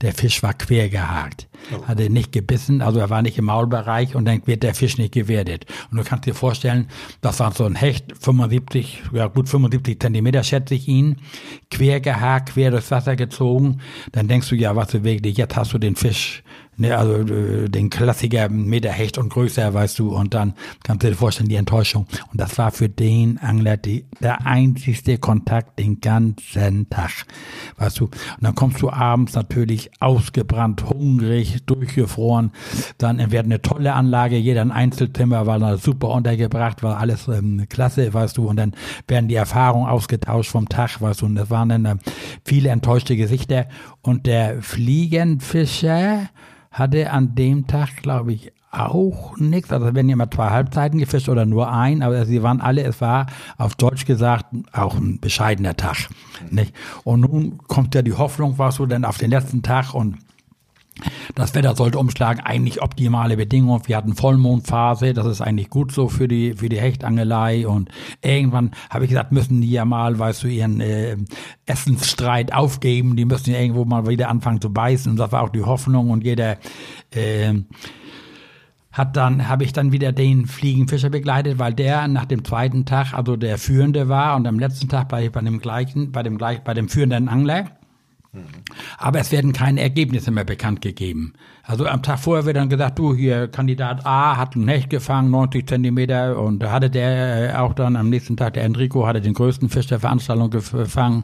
Der 0.00 0.12
Fisch 0.12 0.42
war 0.42 0.54
quer 0.54 0.88
gehakt. 0.88 1.48
Oh. 1.74 1.86
Hatte 1.86 2.08
nicht 2.10 2.32
gebissen, 2.32 2.80
also 2.80 3.00
er 3.00 3.10
war 3.10 3.22
nicht 3.22 3.38
im 3.38 3.46
Maulbereich 3.46 4.14
und 4.14 4.24
dann 4.24 4.46
wird 4.46 4.62
der 4.62 4.74
Fisch 4.74 4.98
nicht 4.98 5.12
gewertet. 5.12 5.66
Und 5.90 5.98
du 5.98 6.04
kannst 6.04 6.26
dir 6.26 6.34
vorstellen, 6.34 6.88
das 7.20 7.40
war 7.40 7.52
so 7.52 7.64
ein 7.64 7.74
Hecht, 7.74 8.06
75, 8.18 9.02
ja 9.12 9.26
gut 9.26 9.48
75 9.48 10.00
Zentimeter 10.00 10.42
schätze 10.42 10.74
ich 10.74 10.88
ihn, 10.88 11.16
quer 11.70 12.00
gehakt, 12.00 12.54
quer 12.54 12.70
durchs 12.70 12.90
Wasser 12.90 13.16
gezogen. 13.16 13.80
Dann 14.12 14.28
denkst 14.28 14.48
du, 14.48 14.56
ja, 14.56 14.74
was 14.74 14.88
du 14.88 15.04
wirklich, 15.04 15.36
jetzt 15.36 15.56
hast 15.56 15.72
du 15.72 15.78
den 15.78 15.96
Fisch 15.96 16.42
ne, 16.80 16.96
also 16.96 17.14
äh, 17.14 17.68
den 17.68 17.90
Klassiker 17.90 18.48
Meter 18.48 18.90
Hecht 18.90 19.18
und 19.18 19.28
größer, 19.28 19.72
weißt 19.72 19.98
du, 19.98 20.16
und 20.16 20.34
dann 20.34 20.54
kannst 20.82 21.04
du 21.04 21.08
dir 21.08 21.14
vorstellen, 21.14 21.48
die 21.48 21.56
Enttäuschung. 21.56 22.06
Und 22.32 22.40
das 22.40 22.56
war 22.58 22.70
für 22.72 22.88
den 22.88 23.38
Angler 23.38 23.76
die, 23.76 24.06
der 24.20 24.46
einzigste 24.46 25.18
Kontakt 25.18 25.78
den 25.78 26.00
ganzen 26.00 26.88
Tag, 26.88 27.26
weißt 27.76 28.00
du. 28.00 28.04
Und 28.04 28.12
dann 28.40 28.54
kommst 28.54 28.82
du 28.82 28.90
abends 28.90 29.34
natürlich 29.34 29.90
ausgebrannt, 30.00 30.88
hungrig, 30.88 31.64
durchgefroren. 31.66 32.52
Dann 32.98 33.30
wird 33.30 33.44
eine 33.44 33.62
tolle 33.62 33.92
Anlage, 33.92 34.36
jeder 34.36 34.62
ein 34.62 34.72
Einzelzimmer 34.72 35.46
war 35.46 35.58
da 35.58 35.76
super 35.76 36.08
untergebracht, 36.08 36.82
war 36.82 36.98
alles 36.98 37.28
ähm, 37.28 37.66
klasse, 37.68 38.12
weißt 38.12 38.36
du, 38.38 38.48
und 38.48 38.56
dann 38.56 38.74
werden 39.06 39.28
die 39.28 39.34
Erfahrungen 39.34 39.88
ausgetauscht 39.88 40.50
vom 40.50 40.68
Tag, 40.68 41.00
weißt 41.00 41.20
du, 41.20 41.26
und 41.26 41.34
das 41.34 41.50
waren 41.50 41.68
dann 41.68 41.84
äh, 41.84 41.96
viele 42.44 42.70
enttäuschte 42.70 43.16
Gesichter. 43.16 43.66
Und 44.02 44.26
der 44.26 44.62
Fliegenfischer, 44.62 46.30
hatte 46.70 47.10
an 47.10 47.34
dem 47.34 47.66
Tag, 47.66 47.96
glaube 47.96 48.32
ich, 48.32 48.52
auch 48.70 49.36
nichts. 49.36 49.72
Also 49.72 49.94
wenn 49.94 50.08
jemand 50.08 50.34
zwei 50.34 50.50
Halbzeiten 50.50 50.98
gefischt 50.98 51.28
oder 51.28 51.44
nur 51.44 51.72
ein, 51.72 52.02
aber 52.02 52.24
sie 52.24 52.42
waren 52.42 52.60
alle, 52.60 52.82
es 52.82 53.00
war 53.00 53.26
auf 53.58 53.74
Deutsch 53.74 54.04
gesagt 54.04 54.46
auch 54.72 54.94
ein 54.96 55.18
bescheidener 55.20 55.76
Tag. 55.76 56.08
Nicht? 56.50 56.74
Und 57.04 57.20
nun 57.20 57.58
kommt 57.66 57.94
ja 57.94 58.02
die 58.02 58.12
Hoffnung, 58.12 58.58
war 58.58 58.72
so 58.72 58.86
denn 58.86 59.04
auf 59.04 59.18
den 59.18 59.30
letzten 59.30 59.62
Tag 59.62 59.94
und 59.94 60.18
das 61.34 61.54
Wetter 61.54 61.76
sollte 61.76 61.98
umschlagen, 61.98 62.40
eigentlich 62.44 62.82
optimale 62.82 63.36
Bedingungen. 63.36 63.82
Wir 63.86 63.96
hatten 63.96 64.14
Vollmondphase, 64.14 65.12
das 65.12 65.26
ist 65.26 65.40
eigentlich 65.40 65.70
gut 65.70 65.92
so 65.92 66.08
für 66.08 66.28
die 66.28 66.54
für 66.54 66.68
die 66.68 66.80
Hechtangelei. 66.80 67.66
Und 67.66 67.90
irgendwann 68.22 68.72
habe 68.90 69.04
ich 69.04 69.10
gesagt, 69.10 69.32
müssen 69.32 69.60
die 69.60 69.70
ja 69.70 69.84
mal, 69.84 70.18
weißt 70.18 70.44
du, 70.44 70.48
ihren 70.48 70.80
äh, 70.80 71.16
Essensstreit 71.66 72.52
aufgeben. 72.52 73.16
Die 73.16 73.24
müssen 73.24 73.52
ja 73.52 73.60
irgendwo 73.60 73.84
mal 73.84 74.06
wieder 74.06 74.28
anfangen 74.28 74.60
zu 74.60 74.72
beißen. 74.72 75.10
Und 75.10 75.18
das 75.18 75.32
war 75.32 75.42
auch 75.42 75.50
die 75.50 75.62
Hoffnung. 75.62 76.10
Und 76.10 76.24
jeder 76.24 76.58
äh, 77.10 77.54
hat 78.92 79.16
dann 79.16 79.48
habe 79.48 79.64
ich 79.64 79.72
dann 79.72 79.92
wieder 79.92 80.12
den 80.12 80.46
Fliegenfischer 80.46 81.10
begleitet, 81.10 81.58
weil 81.58 81.74
der 81.74 82.08
nach 82.08 82.24
dem 82.24 82.44
zweiten 82.44 82.84
Tag 82.86 83.14
also 83.14 83.36
der 83.36 83.58
führende 83.58 84.08
war 84.08 84.36
und 84.36 84.46
am 84.46 84.58
letzten 84.58 84.88
Tag 84.88 85.08
bei, 85.08 85.28
bei 85.28 85.40
dem 85.40 85.60
gleichen 85.60 86.10
bei 86.10 86.22
dem 86.22 86.38
gleich 86.38 86.60
bei 86.62 86.74
dem 86.74 86.88
führenden 86.88 87.28
Angler 87.28 87.66
Aber 88.98 89.18
es 89.18 89.32
werden 89.32 89.52
keine 89.52 89.80
Ergebnisse 89.80 90.30
mehr 90.30 90.44
bekannt 90.44 90.80
gegeben. 90.82 91.32
Also 91.70 91.86
am 91.86 92.02
Tag 92.02 92.18
vorher 92.18 92.46
wird 92.46 92.56
dann 92.56 92.68
gesagt, 92.68 92.98
du 92.98 93.14
hier, 93.14 93.46
Kandidat 93.46 94.04
A 94.04 94.36
hat 94.36 94.56
einen 94.56 94.66
Hecht 94.66 94.90
gefangen, 94.90 95.30
90 95.30 95.68
Zentimeter, 95.68 96.36
und 96.36 96.64
hatte 96.64 96.90
der 96.90 97.54
äh, 97.54 97.56
auch 97.56 97.74
dann 97.74 97.94
am 97.94 98.08
nächsten 98.08 98.36
Tag, 98.36 98.54
der 98.54 98.64
Enrico, 98.64 99.06
hatte 99.06 99.20
den 99.20 99.34
größten 99.34 99.68
Fisch 99.68 99.86
der 99.86 100.00
Veranstaltung 100.00 100.50
gefangen. 100.50 101.22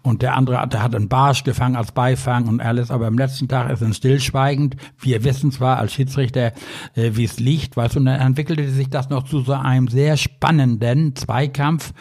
Und 0.00 0.22
der 0.22 0.34
andere, 0.34 0.66
der 0.66 0.82
hat 0.82 0.94
einen 0.94 1.10
Barsch 1.10 1.44
gefangen 1.44 1.76
als 1.76 1.92
Beifang 1.92 2.48
und 2.48 2.62
alles, 2.62 2.90
aber 2.90 3.06
am 3.06 3.18
letzten 3.18 3.48
Tag 3.48 3.70
ist 3.70 3.82
es 3.82 3.98
stillschweigend. 3.98 4.76
Wir 4.98 5.24
wissen 5.24 5.52
zwar 5.52 5.76
als 5.76 5.92
Schiedsrichter, 5.92 6.52
äh, 6.94 7.10
wie 7.12 7.24
es 7.24 7.38
liegt, 7.38 7.76
weißt 7.76 7.96
du, 7.96 7.98
und 7.98 8.06
dann 8.06 8.18
entwickelte 8.18 8.66
sich 8.70 8.88
das 8.88 9.10
noch 9.10 9.24
zu 9.24 9.40
so 9.40 9.52
einem 9.52 9.88
sehr 9.88 10.16
spannenden 10.16 11.16
Zweikampf 11.16 11.92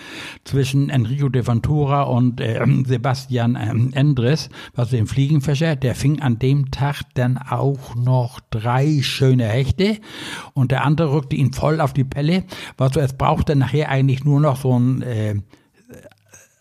zwischen 0.46 0.90
Enrico 0.90 1.28
de 1.28 1.46
Ventura 1.46 2.04
und 2.04 2.40
äh, 2.40 2.66
Sebastian 2.86 3.58
äh, 3.58 4.00
Endres, 4.00 4.50
was 4.76 4.92
den 4.92 5.08
Fliegenfischer, 5.08 5.76
der 5.76 5.94
fing 5.94 6.22
an 6.22 6.40
dem 6.40 6.72
Tag 6.72 7.02
dann 7.16 7.38
auch 7.38 7.81
auch 7.82 7.96
noch 7.96 8.40
drei 8.50 9.00
schöne 9.02 9.48
Hechte 9.48 9.98
und 10.54 10.72
der 10.72 10.86
andere 10.86 11.12
rückte 11.12 11.36
ihn 11.36 11.54
voll 11.54 11.82
auf 11.82 11.94
die 11.94 12.04
Pelle. 12.04 12.44
Was 12.78 12.94
so, 12.94 13.00
es 13.00 13.14
brauchte 13.14 13.56
nachher 13.56 13.90
eigentlich 13.90 14.24
nur 14.24 14.40
noch 14.40 14.58
so 14.58 14.78
ein 14.78 15.02
äh, 15.02 15.36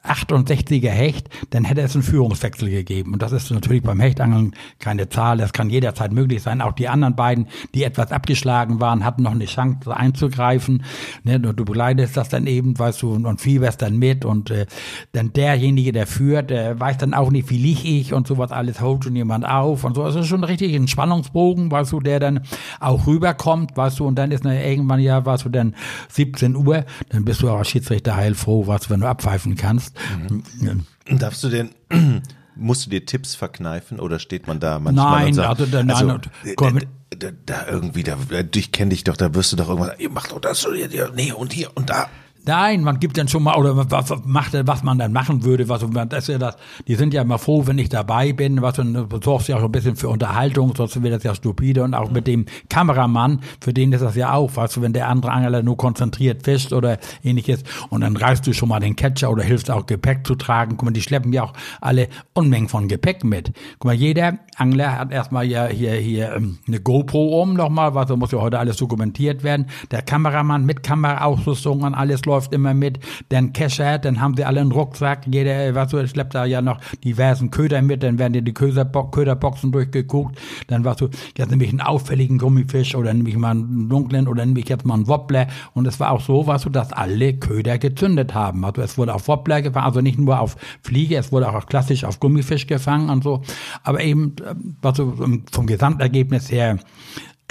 68er 0.02 0.88
Hecht, 0.88 1.28
dann 1.50 1.64
hätte 1.64 1.82
es 1.82 1.94
einen 1.94 2.02
Führungswechsel 2.02 2.70
gegeben. 2.70 3.12
Und 3.12 3.20
das 3.22 3.32
ist 3.32 3.50
natürlich 3.50 3.82
beim 3.82 4.00
Hechtangeln 4.00 4.54
keine 4.78 5.08
Zahl, 5.10 5.36
das 5.36 5.52
kann 5.52 5.68
jederzeit 5.68 6.12
möglich 6.12 6.42
sein. 6.42 6.62
Auch 6.62 6.72
die 6.72 6.88
anderen 6.88 7.16
beiden, 7.16 7.48
die 7.74 7.84
etwas 7.84 8.10
abgeschlagen 8.10 8.80
waren, 8.80 9.04
hatten 9.04 9.22
noch 9.22 9.32
eine 9.32 9.44
Chance 9.44 9.94
einzugreifen. 9.94 10.84
Ne, 11.22 11.36
und 11.36 11.58
du 11.58 11.64
begleitest 11.64 12.16
das 12.16 12.30
dann 12.30 12.46
eben, 12.46 12.78
weißt 12.78 13.02
du, 13.02 13.12
und 13.12 13.40
fieberst 13.40 13.82
dann 13.82 13.98
mit. 13.98 14.24
Und 14.24 14.50
äh, 14.50 14.66
dann 15.12 15.34
derjenige, 15.34 15.92
der 15.92 16.06
führt, 16.06 16.48
der 16.48 16.80
weiß 16.80 16.96
dann 16.96 17.12
auch 17.12 17.30
nicht, 17.30 17.50
wie 17.50 17.58
lieg 17.58 17.84
ich 17.84 18.14
und 18.14 18.26
sowas 18.26 18.52
alles, 18.52 18.80
holt 18.80 19.04
schon 19.04 19.16
jemand 19.16 19.46
auf 19.46 19.84
und 19.84 19.94
so. 19.94 20.02
Also 20.02 20.22
schon 20.22 20.44
richtig 20.44 20.74
ein 20.74 20.88
Spannungsbogen, 20.88 21.70
weißt 21.70 21.92
du, 21.92 22.00
der 22.00 22.20
dann 22.20 22.40
auch 22.80 23.06
rüberkommt, 23.06 23.76
weißt 23.76 24.00
du, 24.00 24.06
und 24.06 24.14
dann 24.16 24.30
ist 24.30 24.46
dann 24.46 24.52
irgendwann 24.56 25.00
ja, 25.00 25.26
weißt 25.26 25.44
du, 25.44 25.50
dann 25.50 25.74
17 26.08 26.56
Uhr, 26.56 26.86
dann 27.10 27.26
bist 27.26 27.42
du 27.42 27.50
auch 27.50 27.58
als 27.58 27.68
Schiedsrichter 27.68 28.16
heilfroh, 28.16 28.66
weißt 28.66 28.86
du, 28.86 28.90
wenn 28.90 29.00
du 29.00 29.06
abpfeifen 29.06 29.56
kannst 29.56 29.89
hast. 29.94 30.62
Mhm. 31.08 31.18
Darfst 31.18 31.42
du 31.44 31.48
denn, 31.48 31.70
musst 32.56 32.86
du 32.86 32.90
dir 32.90 33.04
Tipps 33.04 33.34
verkneifen 33.34 34.00
oder 34.00 34.18
steht 34.18 34.46
man 34.46 34.60
da 34.60 34.78
manchmal 34.78 35.20
nein, 35.20 35.26
und 35.28 35.34
sagt, 35.34 35.60
also, 35.60 35.76
nein, 35.76 35.90
also, 35.90 36.18
komm, 36.56 36.78
da, 36.78 36.86
da, 37.16 37.30
da, 37.46 37.66
irgendwie, 37.66 38.02
da, 38.02 38.16
ich 38.54 38.72
kenne 38.72 38.90
dich 38.90 39.04
doch, 39.04 39.16
da 39.16 39.34
wirst 39.34 39.52
du 39.52 39.56
doch 39.56 39.68
irgendwas, 39.68 39.98
ihr 39.98 40.10
macht 40.10 40.32
doch 40.32 40.40
das, 40.40 40.66
nee, 41.14 41.32
und 41.32 41.52
hier 41.52 41.76
und 41.76 41.90
da. 41.90 42.08
Nein, 42.46 42.82
man 42.82 42.98
gibt 43.00 43.18
dann 43.18 43.28
schon 43.28 43.42
mal, 43.42 43.56
oder 43.56 43.76
was, 43.90 44.12
macht, 44.24 44.54
was 44.66 44.82
man 44.82 44.98
dann 44.98 45.12
machen 45.12 45.44
würde, 45.44 45.68
was, 45.68 45.84
das 46.08 46.24
ist 46.24 46.28
ja 46.28 46.38
das, 46.38 46.56
die 46.88 46.94
sind 46.94 47.12
ja 47.12 47.22
immer 47.22 47.38
froh, 47.38 47.66
wenn 47.66 47.78
ich 47.78 47.90
dabei 47.90 48.32
bin, 48.32 48.62
was, 48.62 48.78
und 48.78 48.94
du 48.94 49.20
sorgst 49.22 49.48
ja 49.48 49.58
auch 49.58 49.62
ein 49.62 49.72
bisschen 49.72 49.96
für 49.96 50.08
Unterhaltung, 50.08 50.74
sonst 50.74 51.02
wird 51.02 51.14
das 51.14 51.22
ja 51.22 51.34
stupide, 51.34 51.82
und 51.82 51.94
auch 51.94 52.10
mit 52.10 52.26
dem 52.26 52.46
Kameramann, 52.68 53.40
für 53.60 53.74
den 53.74 53.92
ist 53.92 54.00
das 54.00 54.16
ja 54.16 54.32
auch, 54.32 54.56
weißt 54.56 54.76
du, 54.76 54.82
wenn 54.82 54.92
der 54.94 55.08
andere 55.08 55.32
Angler 55.32 55.62
nur 55.62 55.76
konzentriert 55.76 56.42
fischt 56.44 56.72
oder 56.72 56.98
ähnliches, 57.22 57.62
und 57.90 58.00
dann 58.00 58.16
reißt 58.16 58.46
du 58.46 58.54
schon 58.54 58.70
mal 58.70 58.80
den 58.80 58.96
Catcher 58.96 59.30
oder 59.30 59.42
hilfst 59.42 59.70
auch 59.70 59.84
Gepäck 59.84 60.26
zu 60.26 60.34
tragen, 60.34 60.76
guck 60.76 60.84
mal, 60.84 60.92
die 60.92 61.02
schleppen 61.02 61.32
ja 61.32 61.42
auch 61.42 61.52
alle 61.80 62.08
Unmengen 62.32 62.68
von 62.68 62.88
Gepäck 62.88 63.22
mit. 63.22 63.52
Guck 63.78 63.84
mal, 63.84 63.94
jeder 63.94 64.38
Angler 64.56 64.98
hat 64.98 65.12
erstmal 65.12 65.44
ja 65.44 65.66
hier, 65.66 65.92
hier 65.92 66.32
ähm, 66.34 66.58
eine 66.66 66.80
GoPro 66.80 67.42
um 67.42 67.54
nochmal, 67.54 67.94
was, 67.94 68.08
muss 68.10 68.32
ja 68.32 68.40
heute 68.40 68.58
alles 68.58 68.78
dokumentiert 68.78 69.44
werden, 69.44 69.66
der 69.90 70.02
Kameramann 70.02 70.64
mit 70.64 70.82
Kameraausrüstung 70.82 71.82
und 71.82 71.94
alles 71.94 72.22
läuft 72.30 72.52
immer 72.52 72.74
mit, 72.74 73.00
dann 73.28 73.52
Kescher, 73.52 73.98
dann 73.98 74.20
haben 74.20 74.36
sie 74.36 74.44
alle 74.44 74.60
einen 74.60 74.72
Rucksack, 74.72 75.26
jeder, 75.26 75.74
was 75.74 75.90
du, 75.90 76.06
schleppt 76.06 76.34
da 76.34 76.44
ja 76.44 76.62
noch 76.62 76.78
diversen 77.04 77.50
Köder 77.50 77.82
mit, 77.82 78.02
dann 78.02 78.18
werden 78.18 78.32
dir 78.32 78.42
die 78.42 78.54
Köderboxen 78.54 79.72
durchgeguckt, 79.72 80.38
dann 80.68 80.84
was 80.84 80.96
du, 80.98 81.08
jetzt 81.36 81.50
nehme 81.50 81.64
ich 81.64 81.70
einen 81.70 81.80
auffälligen 81.80 82.38
Gummifisch 82.38 82.94
oder 82.94 83.12
nehme 83.12 83.28
ich 83.28 83.36
mal 83.36 83.50
einen 83.50 83.88
dunklen 83.88 84.28
oder 84.28 84.46
nehme 84.46 84.60
ich 84.60 84.68
jetzt 84.68 84.86
mal 84.86 84.94
einen 84.94 85.08
Wobbler. 85.08 85.48
Und 85.74 85.86
es 85.86 85.98
war 85.98 86.12
auch 86.12 86.20
so, 86.20 86.46
was 86.46 86.62
du, 86.62 86.70
dass 86.70 86.92
alle 86.92 87.34
Köder 87.34 87.78
gezündet 87.78 88.34
haben, 88.34 88.64
also 88.64 88.80
es 88.82 88.96
wurde 88.96 89.14
auf 89.14 89.28
Wobbler 89.28 89.62
gefangen, 89.62 89.86
also 89.86 90.00
nicht 90.00 90.18
nur 90.18 90.40
auf 90.40 90.56
Fliege, 90.82 91.16
es 91.16 91.32
wurde 91.32 91.48
auch 91.48 91.66
klassisch 91.66 92.04
auf 92.04 92.20
Gummifisch 92.20 92.66
gefangen 92.66 93.10
und 93.10 93.24
so, 93.24 93.42
aber 93.82 94.02
eben, 94.02 94.36
äh, 94.38 94.54
was 94.80 94.94
du 94.94 95.14
vom 95.50 95.66
Gesamtergebnis 95.66 96.50
her 96.50 96.78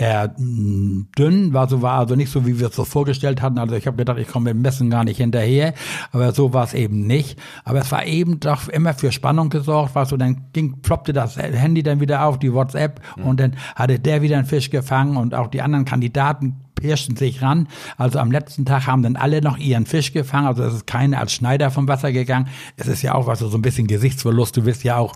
mm, 0.02 1.08
dünn, 1.18 1.54
war 1.54 1.70
so 1.70 1.82
war 1.82 2.00
also 2.00 2.16
nicht 2.16 2.32
so, 2.32 2.46
wie 2.46 2.60
wir 2.60 2.68
es 2.68 2.76
so 2.76 2.86
vorgestellt 2.86 3.42
hatten. 3.42 3.58
Also 3.58 3.76
ich 3.76 3.88
habe 3.88 3.98
gedacht, 3.98 4.18
ich 4.18 4.28
komme 4.28 4.54
mit 4.54 4.64
Messen 4.64 4.90
gar 4.90 5.04
nicht 5.04 5.18
hinterher, 5.18 5.74
aber 6.12 6.32
so 6.32 6.54
war 6.54 6.64
es 6.64 6.74
eben 6.74 7.06
nicht. 7.08 7.40
Aber 7.64 7.80
es 7.80 7.92
war 7.92 8.06
eben 8.06 8.40
doch 8.40 8.68
immer 8.70 8.94
für 8.94 9.12
Spannung 9.12 9.50
gesorgt, 9.50 9.96
war 9.96 10.06
so, 10.06 10.18
dann 10.18 10.46
ging, 10.54 10.82
ploppte 10.82 11.14
das 11.14 11.38
Handy 11.38 11.84
dann 11.84 12.00
wieder 12.00 12.26
auf, 12.26 12.40
die 12.40 12.54
WhatsApp 12.54 13.02
mhm. 13.18 13.24
und 13.26 13.40
dann 13.40 13.56
hatte 13.76 14.00
der 14.00 14.22
wieder 14.22 14.38
einen 14.38 14.48
Fisch 14.48 14.70
gefangen 14.70 15.18
und 15.18 15.34
auch 15.34 15.48
die 15.48 15.62
anderen 15.62 15.86
Kandidaten 15.86 16.56
pirschten 16.80 17.16
sich 17.16 17.42
ran. 17.42 17.68
Also 17.98 18.20
am 18.20 18.32
letzten 18.32 18.66
Tag 18.66 18.88
haben 18.88 19.04
dann 19.04 19.16
alle 19.16 19.42
noch 19.42 19.58
ihren 19.58 19.86
Fisch 19.86 20.14
gefangen. 20.14 20.48
Also 20.48 20.64
es 20.64 20.74
ist 20.74 20.88
keine 20.88 21.20
als 21.20 21.34
Schneider 21.34 21.72
vom 21.72 21.88
Wasser 21.88 22.12
gegangen. 22.12 22.48
Es 22.78 22.88
ist 22.88 23.02
ja 23.02 23.16
auch 23.16 23.28
was 23.28 23.40
so 23.40 23.50
ein 23.54 23.62
bisschen 23.62 23.88
Gesichtsverlust. 23.88 24.58
Du 24.58 24.66
wirst 24.66 24.84
ja 24.84 24.98
auch 24.98 25.16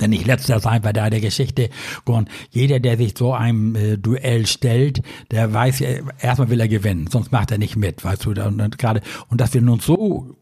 denn 0.00 0.10
nicht 0.10 0.26
letzter 0.26 0.60
sein 0.60 0.82
bei 0.82 0.92
der 0.92 1.08
Geschichte. 1.20 1.70
Und 2.04 2.28
jeder, 2.50 2.78
der 2.80 2.96
sich 2.98 3.14
so 3.16 3.32
einem 3.32 3.74
äh, 3.74 3.96
Duell 3.96 4.46
stellt, 4.46 5.02
der 5.30 5.52
weiß 5.52 5.78
ja, 5.78 5.88
erstmal 6.20 6.50
will 6.50 6.60
er 6.60 6.68
gewinnen, 6.68 7.06
sonst 7.10 7.32
macht 7.32 7.50
er 7.50 7.58
nicht 7.58 7.76
mit, 7.76 8.04
weißt 8.04 8.26
du. 8.26 8.30
Und, 8.30 8.60
und 8.60 8.78
gerade, 8.78 9.00
und 9.28 9.40
dass 9.40 9.54
wir 9.54 9.62
nun 9.62 9.80
so 9.80 10.36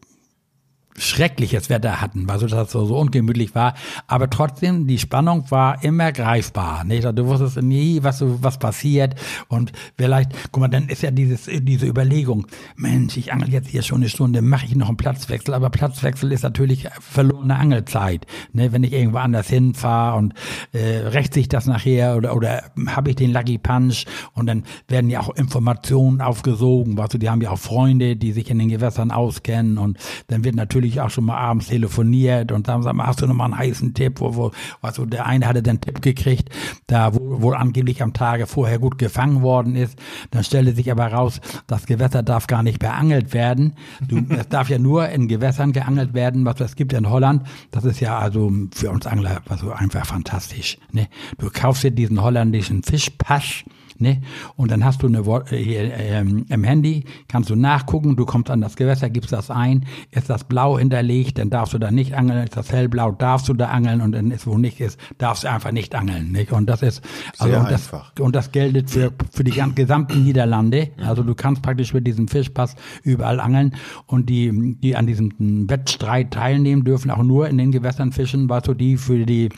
schreckliches 0.97 1.69
Wetter 1.69 2.01
hatten, 2.01 2.27
weil 2.27 2.39
das 2.39 2.71
so, 2.71 2.85
so 2.85 2.97
ungemütlich 2.97 3.53
war. 3.55 3.75
Aber 4.07 4.29
trotzdem, 4.29 4.87
die 4.87 4.97
Spannung 4.97 5.49
war 5.49 5.83
immer 5.83 6.11
greifbar. 6.11 6.83
Nicht? 6.83 7.05
Also 7.05 7.15
du 7.15 7.27
wusstest 7.27 7.61
nie, 7.61 8.03
was, 8.03 8.23
was 8.23 8.57
passiert. 8.57 9.15
Und 9.47 9.71
vielleicht, 9.97 10.31
guck 10.51 10.61
mal, 10.61 10.67
dann 10.67 10.89
ist 10.89 11.03
ja 11.03 11.11
dieses, 11.11 11.45
diese 11.45 11.85
Überlegung, 11.85 12.47
Mensch, 12.75 13.15
ich 13.17 13.31
angel 13.31 13.49
jetzt 13.49 13.69
hier 13.69 13.83
schon 13.83 14.01
eine 14.01 14.09
Stunde, 14.09 14.41
mache 14.41 14.65
ich 14.65 14.75
noch 14.75 14.87
einen 14.87 14.97
Platzwechsel. 14.97 15.53
Aber 15.53 15.69
Platzwechsel 15.69 16.31
ist 16.31 16.43
natürlich 16.43 16.87
verlorene 16.99 17.55
Angelzeit. 17.55 18.25
Ne? 18.53 18.71
Wenn 18.71 18.83
ich 18.83 18.93
irgendwo 18.93 19.19
anders 19.19 19.47
hinfahre 19.47 20.17
und 20.17 20.33
äh, 20.73 20.97
rächt 21.07 21.33
sich 21.33 21.47
das 21.47 21.67
nachher 21.67 22.17
oder, 22.17 22.35
oder 22.35 22.63
habe 22.87 23.11
ich 23.11 23.15
den 23.15 23.31
Lucky 23.31 23.59
Punch 23.59 24.05
und 24.33 24.47
dann 24.47 24.63
werden 24.87 25.09
ja 25.09 25.19
auch 25.19 25.29
Informationen 25.35 26.21
aufgesogen. 26.21 26.97
Weißt 26.97 27.13
du, 27.13 27.17
die 27.17 27.29
haben 27.29 27.41
ja 27.41 27.51
auch 27.51 27.59
Freunde, 27.59 28.15
die 28.15 28.31
sich 28.31 28.49
in 28.49 28.59
den 28.59 28.69
Gewässern 28.69 29.11
auskennen 29.11 29.77
und 29.77 29.97
dann 30.27 30.43
wird 30.43 30.55
natürlich 30.55 30.86
natürlich 30.87 31.01
auch 31.01 31.09
schon 31.09 31.25
mal 31.25 31.37
abends 31.37 31.67
telefoniert 31.67 32.51
und 32.51 32.67
dann 32.67 32.83
sagen, 32.83 33.01
hast 33.05 33.21
du 33.21 33.27
noch 33.27 33.35
mal 33.35 33.45
einen 33.45 33.57
heißen 33.57 33.93
Tipp, 33.93 34.19
wo, 34.19 34.35
wo, 34.35 34.51
also 34.81 35.05
der 35.05 35.25
eine 35.25 35.47
hatte 35.47 35.61
den 35.61 35.81
Tipp 35.81 36.01
gekriegt, 36.01 36.49
da 36.87 37.13
wo, 37.13 37.41
wohl 37.41 37.55
angeblich 37.55 38.01
am 38.01 38.13
Tage 38.13 38.47
vorher 38.47 38.79
gut 38.79 38.97
gefangen 38.97 39.41
worden 39.41 39.75
ist. 39.75 39.97
Dann 40.31 40.43
stellte 40.43 40.73
sich 40.73 40.91
aber 40.91 41.07
raus, 41.07 41.41
das 41.67 41.85
Gewässer 41.85 42.23
darf 42.23 42.47
gar 42.47 42.63
nicht 42.63 42.79
beangelt 42.79 43.33
werden. 43.33 43.73
Du, 44.07 44.23
es 44.29 44.47
darf 44.49 44.69
ja 44.69 44.79
nur 44.79 45.09
in 45.09 45.27
Gewässern 45.27 45.73
geangelt 45.73 46.13
werden, 46.13 46.45
was 46.45 46.59
es 46.59 46.75
gibt 46.75 46.93
in 46.93 47.09
Holland. 47.09 47.43
Das 47.71 47.85
ist 47.85 47.99
ja 47.99 48.17
also 48.17 48.51
für 48.73 48.91
uns 48.91 49.05
Angler 49.05 49.41
also 49.49 49.71
einfach 49.71 50.05
fantastisch. 50.05 50.77
Ne? 50.91 51.07
Du 51.37 51.49
kaufst 51.51 51.83
dir 51.83 51.91
diesen 51.91 52.21
holländischen 52.21 52.83
Fischpass 52.83 53.63
Ne? 53.99 54.21
Und 54.55 54.71
dann 54.71 54.83
hast 54.83 55.03
du 55.03 55.07
eine 55.07 55.19
äh, 55.19 55.55
hier, 55.55 55.93
ähm, 55.97 56.45
im 56.49 56.63
Handy, 56.63 57.05
kannst 57.27 57.49
du 57.49 57.55
nachgucken, 57.55 58.15
du 58.15 58.25
kommst 58.25 58.49
an 58.49 58.61
das 58.61 58.75
Gewässer, 58.75 59.09
gibst 59.09 59.31
das 59.31 59.49
ein, 59.49 59.85
ist 60.11 60.29
das 60.29 60.43
blau 60.43 60.77
hinterlegt, 60.77 61.37
dann 61.37 61.49
darfst 61.49 61.73
du 61.73 61.77
da 61.77 61.91
nicht 61.91 62.13
angeln, 62.13 62.43
ist 62.43 62.57
das 62.57 62.71
hellblau, 62.71 63.11
darfst 63.11 63.49
du 63.49 63.53
da 63.53 63.67
angeln 63.67 64.01
und 64.01 64.11
dann 64.13 64.31
ist, 64.31 64.47
wo 64.47 64.57
nicht 64.57 64.79
ist, 64.79 64.99
darfst 65.17 65.43
du 65.43 65.51
einfach 65.51 65.71
nicht 65.71 65.95
angeln. 65.95 66.31
Nicht? 66.31 66.51
Und 66.51 66.67
das 66.67 66.81
ist, 66.81 67.01
also 67.37 67.51
Sehr 67.51 67.59
und 67.61 67.71
das, 67.71 67.93
einfach. 67.93 68.11
und 68.19 68.35
das 68.35 68.51
gilt 68.51 68.89
für, 68.89 69.11
für 69.31 69.43
die 69.43 69.61
gesamten 69.75 70.23
Niederlande. 70.23 70.89
Also 70.97 71.23
du 71.23 71.35
kannst 71.35 71.61
praktisch 71.61 71.93
mit 71.93 72.05
diesem 72.07 72.27
Fischpass 72.27 72.75
überall 73.03 73.39
angeln 73.39 73.75
und 74.05 74.29
die, 74.29 74.77
die 74.81 74.95
an 74.95 75.07
diesem 75.07 75.69
Wettstreit 75.69 76.31
teilnehmen, 76.31 76.83
dürfen 76.83 77.11
auch 77.11 77.23
nur 77.23 77.47
in 77.47 77.57
den 77.57 77.71
Gewässern 77.71 78.11
fischen, 78.11 78.49
was 78.49 78.65
so 78.65 78.73
die 78.73 78.97
für 78.97 79.25
die 79.25 79.49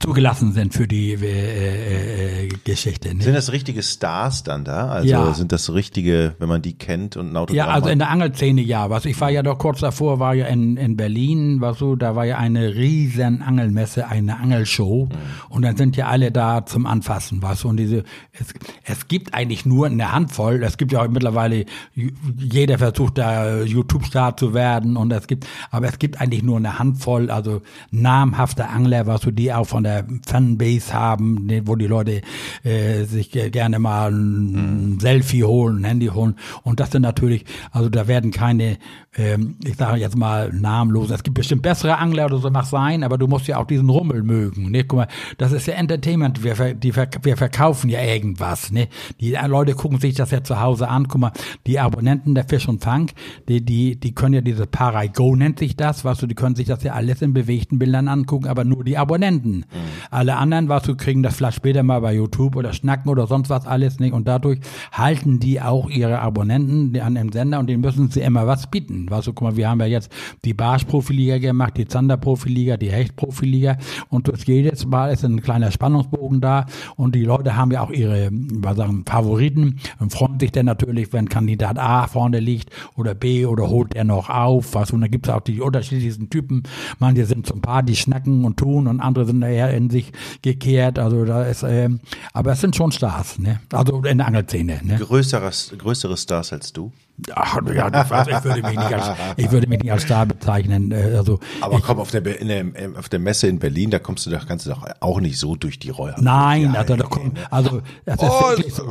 zugelassen 0.00 0.52
sind 0.52 0.74
für 0.74 0.88
die 0.88 1.12
äh, 1.12 2.46
äh, 2.46 2.48
Geschichte. 2.64 3.14
Ne? 3.14 3.22
Sind 3.22 3.34
das 3.34 3.52
richtige 3.52 3.82
Stars 3.82 4.42
dann 4.42 4.64
da? 4.64 4.88
Also 4.88 5.08
ja. 5.08 5.32
sind 5.34 5.52
das 5.52 5.72
richtige, 5.72 6.34
wenn 6.38 6.48
man 6.48 6.62
die 6.62 6.72
kennt 6.72 7.16
und 7.16 7.32
ein 7.32 7.36
Autogramm 7.36 7.56
Ja, 7.56 7.66
also 7.68 7.88
in 7.88 8.00
der 8.00 8.10
Angelszene 8.10 8.60
ja. 8.60 8.90
Was 8.90 9.04
ich 9.04 9.20
war 9.20 9.30
ja 9.30 9.42
doch 9.42 9.58
kurz 9.58 9.80
davor, 9.80 10.18
war 10.18 10.34
ja 10.34 10.46
in, 10.46 10.76
in 10.76 10.96
Berlin, 10.96 11.60
war 11.60 11.74
so, 11.74 11.94
da 11.94 12.16
war 12.16 12.24
ja 12.24 12.38
eine 12.38 12.74
riesen 12.74 13.42
Angelmesse, 13.42 14.08
eine 14.08 14.40
Angelshow 14.40 15.06
mhm. 15.06 15.16
und 15.48 15.62
dann 15.62 15.76
sind 15.76 15.96
ja 15.96 16.08
alle 16.08 16.32
da 16.32 16.66
zum 16.66 16.84
Anfassen, 16.86 17.40
was 17.42 17.64
und 17.64 17.76
diese 17.76 18.02
es, 18.32 18.54
es 18.84 19.08
gibt 19.08 19.34
eigentlich 19.34 19.64
nur 19.64 19.86
eine 19.86 20.12
Handvoll. 20.12 20.62
Es 20.62 20.76
gibt 20.76 20.92
ja 20.92 21.02
auch 21.02 21.08
mittlerweile 21.08 21.66
jeder 21.94 22.78
versucht 22.78 23.18
da 23.18 23.62
YouTube-Star 23.62 24.36
zu 24.36 24.54
werden 24.54 24.96
und 24.96 25.12
es 25.12 25.26
gibt, 25.26 25.46
aber 25.70 25.86
es 25.88 25.98
gibt 25.98 26.20
eigentlich 26.20 26.42
nur 26.42 26.56
eine 26.56 26.78
Handvoll, 26.78 27.30
also 27.30 27.62
namhafte 27.90 28.68
Angler, 28.68 29.06
was 29.06 29.22
so 29.22 29.30
die 29.30 29.51
die 29.52 29.58
auch 29.58 29.66
von 29.66 29.84
der 29.84 30.04
Fanbase 30.26 30.92
haben, 30.92 31.46
ne, 31.46 31.62
wo 31.66 31.76
die 31.76 31.86
Leute 31.86 32.22
äh, 32.64 33.04
sich 33.04 33.30
gerne 33.30 33.78
mal 33.78 34.10
ein 34.10 34.92
mhm. 34.92 35.00
Selfie 35.00 35.44
holen, 35.44 35.78
ein 35.78 35.84
Handy 35.84 36.06
holen. 36.06 36.36
Und 36.62 36.80
das 36.80 36.90
sind 36.90 37.02
natürlich, 37.02 37.44
also 37.70 37.88
da 37.88 38.06
werden 38.08 38.30
keine, 38.30 38.78
ähm, 39.16 39.56
ich 39.64 39.76
sage 39.76 40.00
jetzt 40.00 40.16
mal 40.16 40.52
namenlos, 40.52 41.10
es 41.10 41.22
gibt 41.22 41.36
bestimmt 41.36 41.62
bessere 41.62 41.98
Angler 41.98 42.26
oder 42.26 42.38
so 42.38 42.50
mag 42.50 42.64
sein, 42.66 43.02
aber 43.04 43.18
du 43.18 43.26
musst 43.26 43.46
ja 43.46 43.58
auch 43.58 43.66
diesen 43.66 43.88
Rummel 43.88 44.22
mögen. 44.22 44.70
Ne? 44.70 44.84
Guck 44.84 45.00
mal, 45.00 45.08
das 45.38 45.52
ist 45.52 45.66
ja 45.66 45.74
Entertainment. 45.74 46.42
Wir, 46.42 46.74
die, 46.74 46.94
wir 46.94 47.36
verkaufen 47.36 47.90
ja 47.90 48.02
irgendwas. 48.02 48.72
Ne? 48.72 48.88
Die 49.20 49.36
Leute 49.46 49.74
gucken 49.74 50.00
sich 50.00 50.14
das 50.14 50.30
ja 50.30 50.42
zu 50.42 50.60
Hause 50.60 50.88
an. 50.88 51.08
Guck 51.08 51.20
mal, 51.20 51.32
die 51.66 51.78
Abonnenten 51.78 52.34
der 52.34 52.44
Fisch 52.44 52.68
und 52.68 52.82
Fang, 52.82 53.10
die, 53.48 53.64
die, 53.64 53.96
die 53.98 54.14
können 54.14 54.34
ja 54.34 54.40
diese 54.40 54.66
Parago 54.66 55.36
nennt 55.36 55.58
sich 55.58 55.76
das, 55.76 56.04
was 56.04 56.18
du, 56.18 56.26
die 56.26 56.34
können 56.34 56.56
sich 56.56 56.66
das 56.66 56.82
ja 56.82 56.92
alles 56.92 57.22
in 57.22 57.32
bewegten 57.32 57.78
Bildern 57.78 58.08
angucken, 58.08 58.46
aber 58.46 58.64
nur 58.64 58.84
die 58.84 58.96
Abonnenten. 58.96 59.41
Mhm. 59.50 59.64
Alle 60.10 60.36
anderen, 60.36 60.68
was 60.68 60.84
du 60.84 60.96
kriegen 60.96 61.22
das 61.22 61.36
vielleicht 61.36 61.56
später 61.56 61.82
mal 61.82 62.00
bei 62.00 62.14
YouTube 62.14 62.56
oder 62.56 62.72
Schnacken 62.72 63.10
oder 63.10 63.26
sonst 63.26 63.50
was 63.50 63.66
alles 63.66 63.98
nicht. 64.00 64.12
Und 64.12 64.28
dadurch 64.28 64.60
halten 64.92 65.40
die 65.40 65.60
auch 65.60 65.88
ihre 65.88 66.20
Abonnenten 66.20 66.98
an 67.00 67.14
dem 67.14 67.32
Sender 67.32 67.58
und 67.58 67.68
denen 67.68 67.80
müssen 67.80 68.10
sie 68.10 68.20
immer 68.20 68.46
was 68.46 68.70
bieten. 68.70 69.10
Weißt 69.10 69.26
du, 69.26 69.32
guck 69.32 69.48
mal, 69.48 69.56
wir 69.56 69.68
haben 69.68 69.80
ja 69.80 69.86
jetzt 69.86 70.12
die 70.44 70.54
Barsch-Profiliga 70.54 71.38
gemacht, 71.38 71.76
die 71.76 71.86
Zander-Profiliga, 71.86 72.76
die 72.76 72.90
Hecht-Profiliga 72.90 73.76
und 74.08 74.28
durch 74.28 74.44
jedes 74.44 74.86
Mal 74.86 75.12
ist 75.12 75.24
ein 75.24 75.42
kleiner 75.42 75.70
Spannungsbogen 75.70 76.40
da 76.40 76.66
und 76.96 77.14
die 77.14 77.24
Leute 77.24 77.56
haben 77.56 77.70
ja 77.70 77.82
auch 77.82 77.90
ihre, 77.90 78.30
was 78.32 78.76
sagen, 78.76 79.04
Favoriten 79.06 79.78
und 79.98 80.12
freuen 80.12 80.38
sich 80.38 80.52
dann 80.52 80.66
natürlich, 80.66 81.12
wenn 81.12 81.28
Kandidat 81.28 81.78
A 81.78 82.06
vorne 82.06 82.40
liegt 82.40 82.70
oder 82.96 83.14
B 83.14 83.46
oder 83.46 83.68
holt 83.68 83.94
er 83.94 84.04
noch 84.04 84.30
auf, 84.30 84.74
was 84.74 84.90
und 84.92 85.00
dann 85.00 85.10
gibt 85.10 85.26
es 85.26 85.32
auch 85.32 85.40
die 85.40 85.60
unterschiedlichsten 85.60 86.30
Typen. 86.30 86.62
Manche 86.98 87.26
sind 87.26 87.46
zum 87.46 87.60
Paar, 87.60 87.82
die 87.82 87.96
schnacken 87.96 88.44
und 88.44 88.56
tun 88.56 88.86
und 88.86 89.00
andere 89.00 89.24
sind 89.24 89.31
eher 89.40 89.70
in 89.72 89.88
sich 89.88 90.12
gekehrt. 90.42 90.98
Also 90.98 91.24
da 91.24 91.44
ist, 91.44 91.62
äh, 91.62 91.88
aber 92.32 92.52
es 92.52 92.60
sind 92.60 92.76
schon 92.76 92.92
Stars, 92.92 93.38
ne? 93.38 93.60
Also 93.72 94.02
in 94.02 94.18
der 94.18 94.26
Angelszene. 94.26 94.80
Ne? 94.82 94.98
Größere, 94.98 95.50
größere 95.78 96.16
Stars 96.16 96.52
als 96.52 96.72
du? 96.72 96.92
Ach, 97.34 97.58
ja, 97.72 97.86
also 97.86 98.30
ich 98.30 98.44
würde 98.44 98.62
mich 98.62 98.78
nicht 98.78 98.94
als, 98.94 99.18
ich 99.36 99.50
würde 99.52 99.66
mich 99.68 99.80
nicht 99.80 99.92
als 99.92 100.02
Star 100.02 100.26
bezeichnen. 100.26 100.90
Äh, 100.92 101.14
also 101.16 101.38
aber 101.60 101.76
ich, 101.76 101.82
komm, 101.82 102.00
auf 102.00 102.10
der, 102.10 102.20
der, 102.22 102.64
auf 102.98 103.08
der 103.08 103.18
Messe 103.20 103.46
in 103.46 103.58
Berlin, 103.58 103.90
da 103.90 103.98
kommst 103.98 104.26
du, 104.26 104.30
da 104.30 104.38
kannst 104.38 104.66
du 104.66 104.70
doch 104.70 104.84
auch 105.00 105.20
nicht 105.20 105.38
so 105.38 105.54
durch 105.54 105.78
die 105.78 105.90
Räume. 105.90 106.16
Nein, 106.18 106.74
also, 106.74 106.96
da 106.96 107.04
komm, 107.04 107.32
also 107.50 107.82
das 108.04 108.18
oh, 108.18 108.52
ist 108.56 108.76
so. 108.76 108.84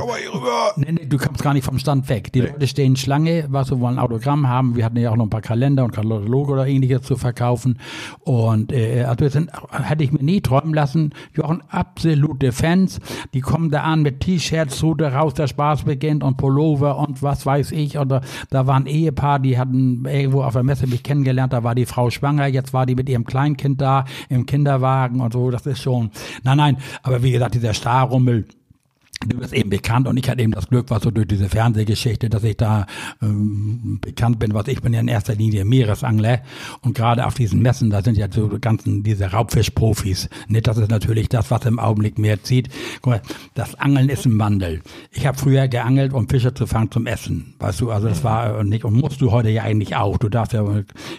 Nee, 0.78 0.92
nee, 0.92 1.06
du 1.06 1.18
kommst 1.18 1.44
gar 1.44 1.54
nicht 1.54 1.66
vom 1.66 1.80
Stand 1.80 2.08
weg. 2.10 2.32
Die 2.32 2.42
nee. 2.42 2.48
Leute 2.48 2.68
stehen 2.68 2.96
Schlange, 2.96 3.46
was 3.50 3.70
wir 3.72 3.80
wollen, 3.80 4.00
Autogramm 4.00 4.48
haben. 4.48 4.76
Wir 4.76 4.86
hatten 4.86 4.98
ja 4.98 5.12
auch 5.12 5.16
noch 5.16 5.26
ein 5.26 5.30
paar 5.30 5.42
Kalender 5.42 5.84
und 5.84 5.92
Kataloge 5.92 6.54
oder 6.54 6.68
ähnliches 6.68 7.02
zu 7.02 7.18
verkaufen. 7.18 7.80
Und 8.20 8.72
äh, 8.72 9.04
also 9.04 9.28
sind, 9.28 9.52
hätte 9.72 10.04
ich 10.04 10.12
mir 10.12 10.24
nie 10.24 10.42
träumen 10.42 10.74
lassen. 10.74 11.14
Jochen, 11.34 11.64
absolute 11.70 12.52
Fans. 12.52 13.00
Die 13.34 13.42
kommen 13.42 13.72
da 13.72 13.82
an 13.82 14.04
mit 14.04 14.22
T-Shirts, 14.22 14.78
so 14.78 14.92
raus, 14.92 15.34
der 15.34 15.48
Spaß 15.48 15.84
beginnt 15.84 16.24
und 16.24 16.38
Pullover 16.38 16.98
und 16.98 17.24
was 17.24 17.46
weiß 17.46 17.72
ich. 17.72 17.98
Und 17.98 18.11
da, 18.12 18.22
da 18.50 18.68
war 18.68 18.76
ein 18.76 18.86
Ehepaar, 18.86 19.40
die 19.40 19.58
hatten 19.58 20.06
irgendwo 20.06 20.44
auf 20.44 20.54
der 20.54 20.64
Messe 20.64 20.88
mich 20.88 21.04
kennengelernt, 21.04 21.54
da 21.54 21.64
war 21.64 21.76
die 21.76 21.86
Frau 21.86 22.10
schwanger, 22.10 22.48
jetzt 22.48 22.74
war 22.74 22.86
die 22.86 22.96
mit 22.96 23.10
ihrem 23.10 23.26
Kleinkind 23.26 23.82
da 23.82 24.06
im 24.30 24.46
Kinderwagen 24.46 25.22
und 25.22 25.34
so, 25.34 25.52
das 25.52 25.66
ist 25.66 25.82
schon, 25.82 26.12
nein, 26.44 26.58
nein, 26.58 26.78
aber 27.04 27.24
wie 27.24 27.32
gesagt, 27.32 27.56
dieser 27.56 27.74
Starrummel, 27.74 28.46
Du 29.28 29.38
bist 29.38 29.54
eben 29.54 29.70
bekannt 29.70 30.08
und 30.08 30.18
ich 30.18 30.28
hatte 30.30 30.42
eben 30.42 30.52
das 30.52 30.68
Glück, 30.68 30.90
was 30.90 31.04
so 31.04 31.12
durch 31.12 31.28
diese 31.28 31.48
Fernsehgeschichte, 31.48 32.28
dass 32.30 32.44
ich 32.44 32.58
da 32.58 32.88
ähm, 33.22 34.00
bekannt 34.02 34.40
bin, 34.40 34.54
was 34.56 34.68
ich 34.68 34.82
bin 34.82 34.94
ja 34.94 35.00
in 35.00 35.08
erster 35.08 35.36
Linie 35.36 35.64
Meeresangler 35.64 36.42
und 36.82 36.96
gerade 36.96 37.28
auf 37.28 37.36
diesen 37.36 37.62
Messen, 37.62 37.92
da 37.92 38.02
sind 38.02 38.18
ja 38.18 38.28
so 38.32 38.50
ganzen 38.60 39.04
diese 39.04 39.32
Raubfischprofis. 39.32 40.28
Nicht, 40.48 40.68
das 40.68 40.78
ist 40.78 40.90
natürlich 40.90 41.30
das, 41.30 41.52
was 41.52 41.66
im 41.66 41.78
Augenblick 41.78 42.18
mehr 42.18 42.42
zieht. 42.42 42.70
Guck 43.02 43.14
mal, 43.14 43.22
das 43.54 43.76
Angeln 43.76 44.10
ist 44.10 44.26
ein 44.26 44.40
Wandel. 44.40 44.82
Ich 45.12 45.28
habe 45.28 45.38
früher 45.38 45.68
geangelt, 45.68 46.14
um 46.14 46.28
Fische 46.28 46.54
zu 46.54 46.66
fangen 46.66 46.90
zum 46.90 47.06
Essen, 47.06 47.54
weißt 47.60 47.80
du. 47.82 47.92
Also 47.92 48.08
das 48.08 48.24
war 48.24 48.64
nicht 48.64 48.86
und 48.86 48.96
musst 48.96 49.22
du 49.22 49.32
heute 49.32 49.50
ja 49.50 49.64
eigentlich 49.64 49.96
auch. 49.96 50.18
Du 50.18 50.30
darfst 50.30 50.54
ja 50.54 50.66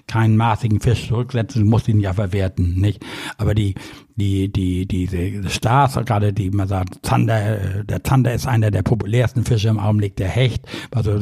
keinen 0.08 0.36
maßigen 0.36 0.80
Fisch 0.80 1.06
zurücksetzen, 1.06 1.66
musst 1.66 1.86
ihn 1.86 2.00
ja 2.00 2.12
verwerten, 2.12 2.80
nicht. 2.80 3.04
Aber 3.38 3.54
die 3.54 3.74
die, 4.16 4.52
die, 4.52 4.86
diese 4.86 5.48
Stars, 5.48 5.94
gerade 6.04 6.32
die 6.32 6.50
man 6.50 6.68
sagt, 6.68 7.04
Zander, 7.04 7.84
der 7.84 8.04
Zander 8.04 8.34
ist 8.34 8.46
einer 8.46 8.70
der 8.70 8.82
populärsten 8.82 9.44
Fische 9.44 9.68
im 9.68 9.78
Augenblick, 9.78 10.16
der 10.16 10.28
Hecht, 10.28 10.66
also 10.90 11.18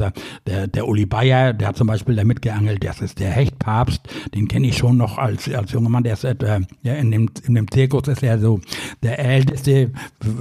der, 0.47 0.67
der 0.67 0.89
Uli 0.89 1.07
Bayer, 1.07 1.53
der 1.53 1.69
hat 1.69 1.77
zum 1.77 1.87
Beispiel 1.87 2.17
da 2.17 2.25
mitgeangelt, 2.25 2.85
das 2.85 3.01
ist 3.01 3.19
der 3.21 3.31
Hechtpapst, 3.31 4.03
den 4.35 4.49
kenne 4.49 4.69
ich 4.69 4.79
schon 4.79 4.97
noch 4.97 5.19
als, 5.19 5.53
als 5.53 5.73
junger 5.73 5.89
Mann, 5.89 6.05
der 6.05 6.15
ist, 6.15 6.25
äh, 6.25 6.61
ja, 6.83 6.95
in 6.95 7.11
dem, 7.11 7.31
in 7.47 7.55
dem 7.55 7.71
Zirkus 7.71 8.09
ist 8.09 8.23
er 8.23 8.39
so 8.39 8.61
der 9.03 9.19
älteste, 9.19 9.93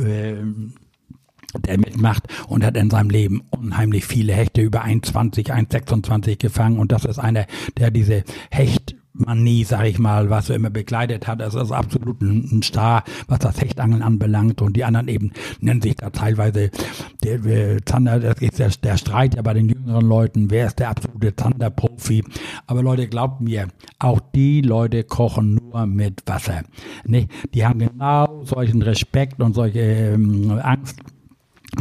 äh, 0.03 0.35
der 1.65 1.79
mitmacht 1.79 2.27
und 2.47 2.63
hat 2.63 2.77
in 2.77 2.89
seinem 2.89 3.09
Leben 3.09 3.41
unheimlich 3.49 4.05
viele 4.05 4.33
Hechte 4.33 4.61
über 4.61 4.83
1,20, 4.83 5.49
1,26 5.49 6.37
gefangen. 6.37 6.77
Und 6.77 6.91
das 6.91 7.05
ist 7.05 7.17
einer, 7.17 7.47
der 7.77 7.89
diese 7.89 8.23
Hecht 8.51 8.95
Manie, 9.19 9.63
sag 9.63 9.85
ich 9.85 9.99
mal, 9.99 10.29
was 10.29 10.49
er 10.49 10.55
immer 10.55 10.69
begleitet 10.69 11.27
hat. 11.27 11.41
Das 11.41 11.55
ist 11.55 11.71
absolut 11.71 12.21
ein, 12.21 12.61
Star, 12.63 13.03
was 13.27 13.39
das 13.39 13.59
Hechtangeln 13.61 14.01
anbelangt. 14.01 14.61
Und 14.61 14.75
die 14.75 14.83
anderen 14.83 15.07
eben 15.07 15.31
nennen 15.59 15.81
sich 15.81 15.95
da 15.95 16.09
teilweise 16.09 16.71
der, 17.23 17.39
der 17.39 17.85
Zander, 17.85 18.19
das 18.19 18.41
ist 18.41 18.59
der, 18.59 18.69
der 18.69 18.97
Streit 18.97 19.35
ja 19.35 19.41
bei 19.41 19.53
den 19.53 19.69
jüngeren 19.69 20.07
Leuten, 20.07 20.49
wer 20.51 20.67
ist 20.67 20.79
der 20.79 20.89
absolute 20.89 21.35
Zanderprofi. 21.35 22.23
Aber 22.67 22.81
Leute, 22.81 23.07
glaubt 23.07 23.41
mir, 23.41 23.67
auch 23.99 24.19
die 24.33 24.61
Leute 24.61 25.03
kochen 25.03 25.55
nur 25.55 25.85
mit 25.85 26.23
Wasser. 26.25 26.63
Nicht? 27.05 27.29
Die 27.53 27.65
haben 27.65 27.79
genau 27.79 28.43
solchen 28.45 28.81
Respekt 28.81 29.41
und 29.41 29.53
solche 29.53 29.79
ähm, 29.79 30.59
Angst 30.61 30.99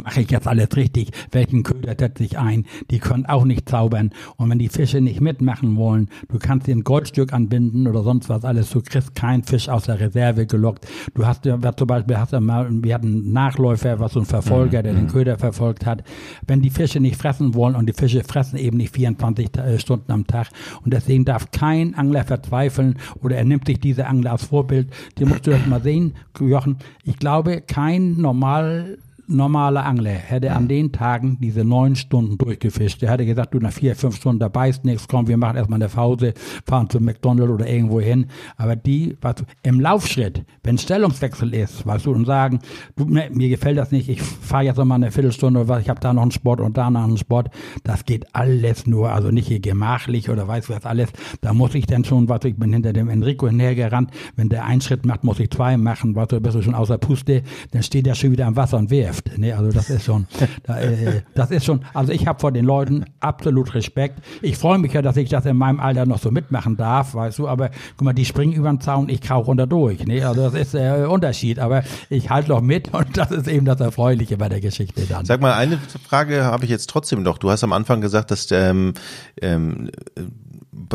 mache 0.02 0.20
ich 0.20 0.30
jetzt 0.30 0.46
alles 0.46 0.68
richtig, 0.76 1.10
welchen 1.32 1.62
Köder 1.62 1.94
setze 1.98 2.24
ich 2.24 2.38
ein, 2.38 2.66
die 2.90 2.98
können 2.98 3.26
auch 3.26 3.44
nicht 3.44 3.68
zaubern. 3.68 4.10
Und 4.36 4.50
wenn 4.50 4.58
die 4.58 4.68
Fische 4.68 5.00
nicht 5.00 5.20
mitmachen 5.20 5.76
wollen, 5.76 6.08
du 6.28 6.38
kannst 6.38 6.66
dir 6.66 6.76
ein 6.76 6.84
Goldstück 6.84 7.32
anbinden 7.32 7.86
oder 7.86 8.02
sonst 8.02 8.28
was 8.28 8.44
alles, 8.44 8.70
du 8.70 8.82
kriegst 8.82 9.14
keinen 9.14 9.44
Fisch 9.44 9.68
aus 9.68 9.84
der 9.84 10.00
Reserve 10.00 10.46
gelockt, 10.46 10.86
du 11.14 11.26
hast 11.26 11.44
ja 11.44 11.58
zum 11.76 11.86
Beispiel, 11.86 12.18
hast 12.18 12.32
ja 12.32 12.40
mal, 12.40 12.68
wir 12.70 12.94
hatten 12.94 13.06
einen 13.06 13.32
Nachläufer, 13.32 13.98
was 14.00 14.12
so 14.12 14.20
ein 14.20 14.26
Verfolger, 14.26 14.82
der 14.82 14.92
den 14.92 15.04
mhm. 15.04 15.08
Köder 15.08 15.38
verfolgt 15.38 15.86
hat, 15.86 16.04
wenn 16.46 16.62
die 16.62 16.70
Fische 16.70 17.00
nicht 17.00 17.16
fressen 17.16 17.54
wollen 17.54 17.74
und 17.74 17.86
die 17.86 17.92
Fische 17.92 18.22
fressen 18.24 18.58
eben 18.58 18.76
nicht 18.76 18.94
24 18.94 19.56
äh, 19.56 19.78
Stunden 19.78 20.12
am 20.12 20.26
Tag 20.26 20.48
und 20.84 20.92
deswegen 20.92 21.24
darf 21.24 21.50
kein 21.50 21.94
Angler 21.94 22.24
verzweifeln 22.24 22.96
oder 23.22 23.36
er 23.36 23.44
nimmt 23.44 23.66
sich 23.66 23.80
diese 23.80 24.06
Angler 24.06 24.32
als 24.32 24.44
Vorbild, 24.44 24.88
die 25.18 25.24
musst 25.24 25.46
du 25.46 25.50
das 25.50 25.66
mal 25.66 25.82
sehen, 25.82 26.14
Jochen, 26.40 26.76
ich 27.04 27.18
glaube, 27.18 27.62
kein 27.62 28.20
normal 28.20 28.98
normaler 29.28 29.84
Angler 29.84 30.10
hätte 30.10 30.52
an 30.52 30.68
den 30.68 30.92
Tagen 30.92 31.38
diese 31.40 31.64
neun 31.64 31.96
Stunden 31.96 32.38
durchgefischt. 32.38 33.02
Der 33.02 33.10
hätte 33.10 33.26
gesagt, 33.26 33.54
du 33.54 33.58
nach 33.58 33.72
vier, 33.72 33.94
fünf 33.94 34.16
Stunden, 34.16 34.40
da 34.40 34.48
beißt 34.48 34.84
nichts, 34.84 35.06
komm, 35.06 35.28
wir 35.28 35.36
machen 35.36 35.56
erstmal 35.56 35.80
eine 35.80 35.88
Pause, 35.88 36.34
fahren 36.66 36.88
zum 36.88 37.04
McDonald's 37.04 37.52
oder 37.52 37.68
irgendwo 37.68 38.00
hin. 38.00 38.26
Aber 38.56 38.76
die, 38.76 39.16
weißt 39.20 39.40
du, 39.40 39.44
im 39.62 39.80
Laufschritt, 39.80 40.44
wenn 40.62 40.78
Stellungswechsel 40.78 41.54
ist, 41.54 41.86
weißt 41.86 42.06
du, 42.06 42.12
und 42.12 42.24
sagen, 42.24 42.60
du, 42.96 43.04
ne, 43.04 43.28
mir 43.32 43.48
gefällt 43.48 43.78
das 43.78 43.90
nicht, 43.90 44.08
ich 44.08 44.22
fahre 44.22 44.64
jetzt 44.64 44.78
nochmal 44.78 44.96
eine 44.96 45.10
Viertelstunde 45.10 45.60
oder 45.60 45.68
was, 45.68 45.82
ich 45.82 45.88
habe 45.88 46.00
da 46.00 46.12
noch 46.12 46.22
einen 46.22 46.30
Sport 46.30 46.60
und 46.60 46.76
da 46.76 46.90
noch 46.90 47.04
einen 47.04 47.18
Sport, 47.18 47.50
das 47.84 48.04
geht 48.04 48.34
alles 48.34 48.86
nur, 48.86 49.12
also 49.12 49.30
nicht 49.30 49.48
hier 49.48 49.60
gemachlich 49.60 50.30
oder 50.30 50.48
weiß 50.48 50.70
was 50.70 50.84
alles. 50.84 51.10
Da 51.40 51.52
muss 51.52 51.74
ich 51.74 51.86
dann 51.86 52.04
schon, 52.04 52.28
weißt 52.28 52.44
du, 52.44 52.48
ich 52.48 52.56
bin 52.56 52.72
hinter 52.72 52.92
dem 52.92 53.08
Enrico 53.08 53.46
hinhergerannt, 53.46 54.10
wenn 54.36 54.48
der 54.48 54.64
einen 54.64 54.80
Schritt 54.80 55.04
macht, 55.04 55.24
muss 55.24 55.40
ich 55.40 55.50
zwei 55.50 55.76
machen, 55.76 56.14
weißt 56.14 56.32
du, 56.32 56.40
bist 56.40 56.56
du 56.56 56.62
schon 56.62 56.74
außer 56.74 56.98
Puste, 56.98 57.42
dann 57.72 57.82
steht 57.82 58.06
der 58.06 58.14
schon 58.14 58.32
wieder 58.32 58.46
am 58.46 58.56
Wasser 58.56 58.78
und 58.78 58.90
wirft. 58.90 59.17
Geschäft. 59.22 59.38
Nee, 59.38 59.52
also 59.52 59.70
das 59.70 59.90
ist 59.90 60.04
schon, 60.04 60.26
äh, 60.66 61.22
das 61.34 61.50
ist 61.50 61.64
schon, 61.64 61.84
also 61.94 62.12
ich 62.12 62.26
habe 62.26 62.38
vor 62.40 62.52
den 62.52 62.64
Leuten 62.64 63.04
absolut 63.20 63.74
Respekt. 63.74 64.20
Ich 64.42 64.56
freue 64.56 64.78
mich 64.78 64.92
ja, 64.92 65.02
dass 65.02 65.16
ich 65.16 65.28
das 65.28 65.46
in 65.46 65.56
meinem 65.56 65.80
Alter 65.80 66.06
noch 66.06 66.18
so 66.18 66.30
mitmachen 66.30 66.76
darf, 66.76 67.14
weißt 67.14 67.38
du, 67.38 67.48
aber 67.48 67.70
guck 67.96 68.02
mal, 68.02 68.12
die 68.12 68.24
springen 68.24 68.52
über 68.52 68.68
den 68.68 68.80
Zaun, 68.80 69.08
ich 69.08 69.20
krauche 69.20 69.50
unter 69.50 69.66
durch. 69.66 70.04
Nee, 70.04 70.22
also 70.22 70.42
das 70.42 70.54
ist 70.54 70.74
der 70.74 71.04
äh, 71.04 71.06
Unterschied, 71.06 71.58
aber 71.58 71.82
ich 72.10 72.30
halte 72.30 72.50
noch 72.50 72.60
mit 72.60 72.88
und 72.94 73.16
das 73.16 73.30
ist 73.30 73.48
eben 73.48 73.64
das 73.66 73.80
Erfreuliche 73.80 74.36
bei 74.36 74.48
der 74.48 74.60
Geschichte 74.60 75.02
dann. 75.06 75.24
Sag 75.24 75.40
mal, 75.40 75.54
eine 75.54 75.78
Frage 76.06 76.44
habe 76.44 76.64
ich 76.64 76.70
jetzt 76.70 76.90
trotzdem 76.90 77.22
noch. 77.22 77.38
Du 77.38 77.50
hast 77.50 77.64
am 77.64 77.72
Anfang 77.72 78.00
gesagt, 78.00 78.30
dass 78.30 78.50
ähm, 78.50 78.94
ähm, 79.40 79.90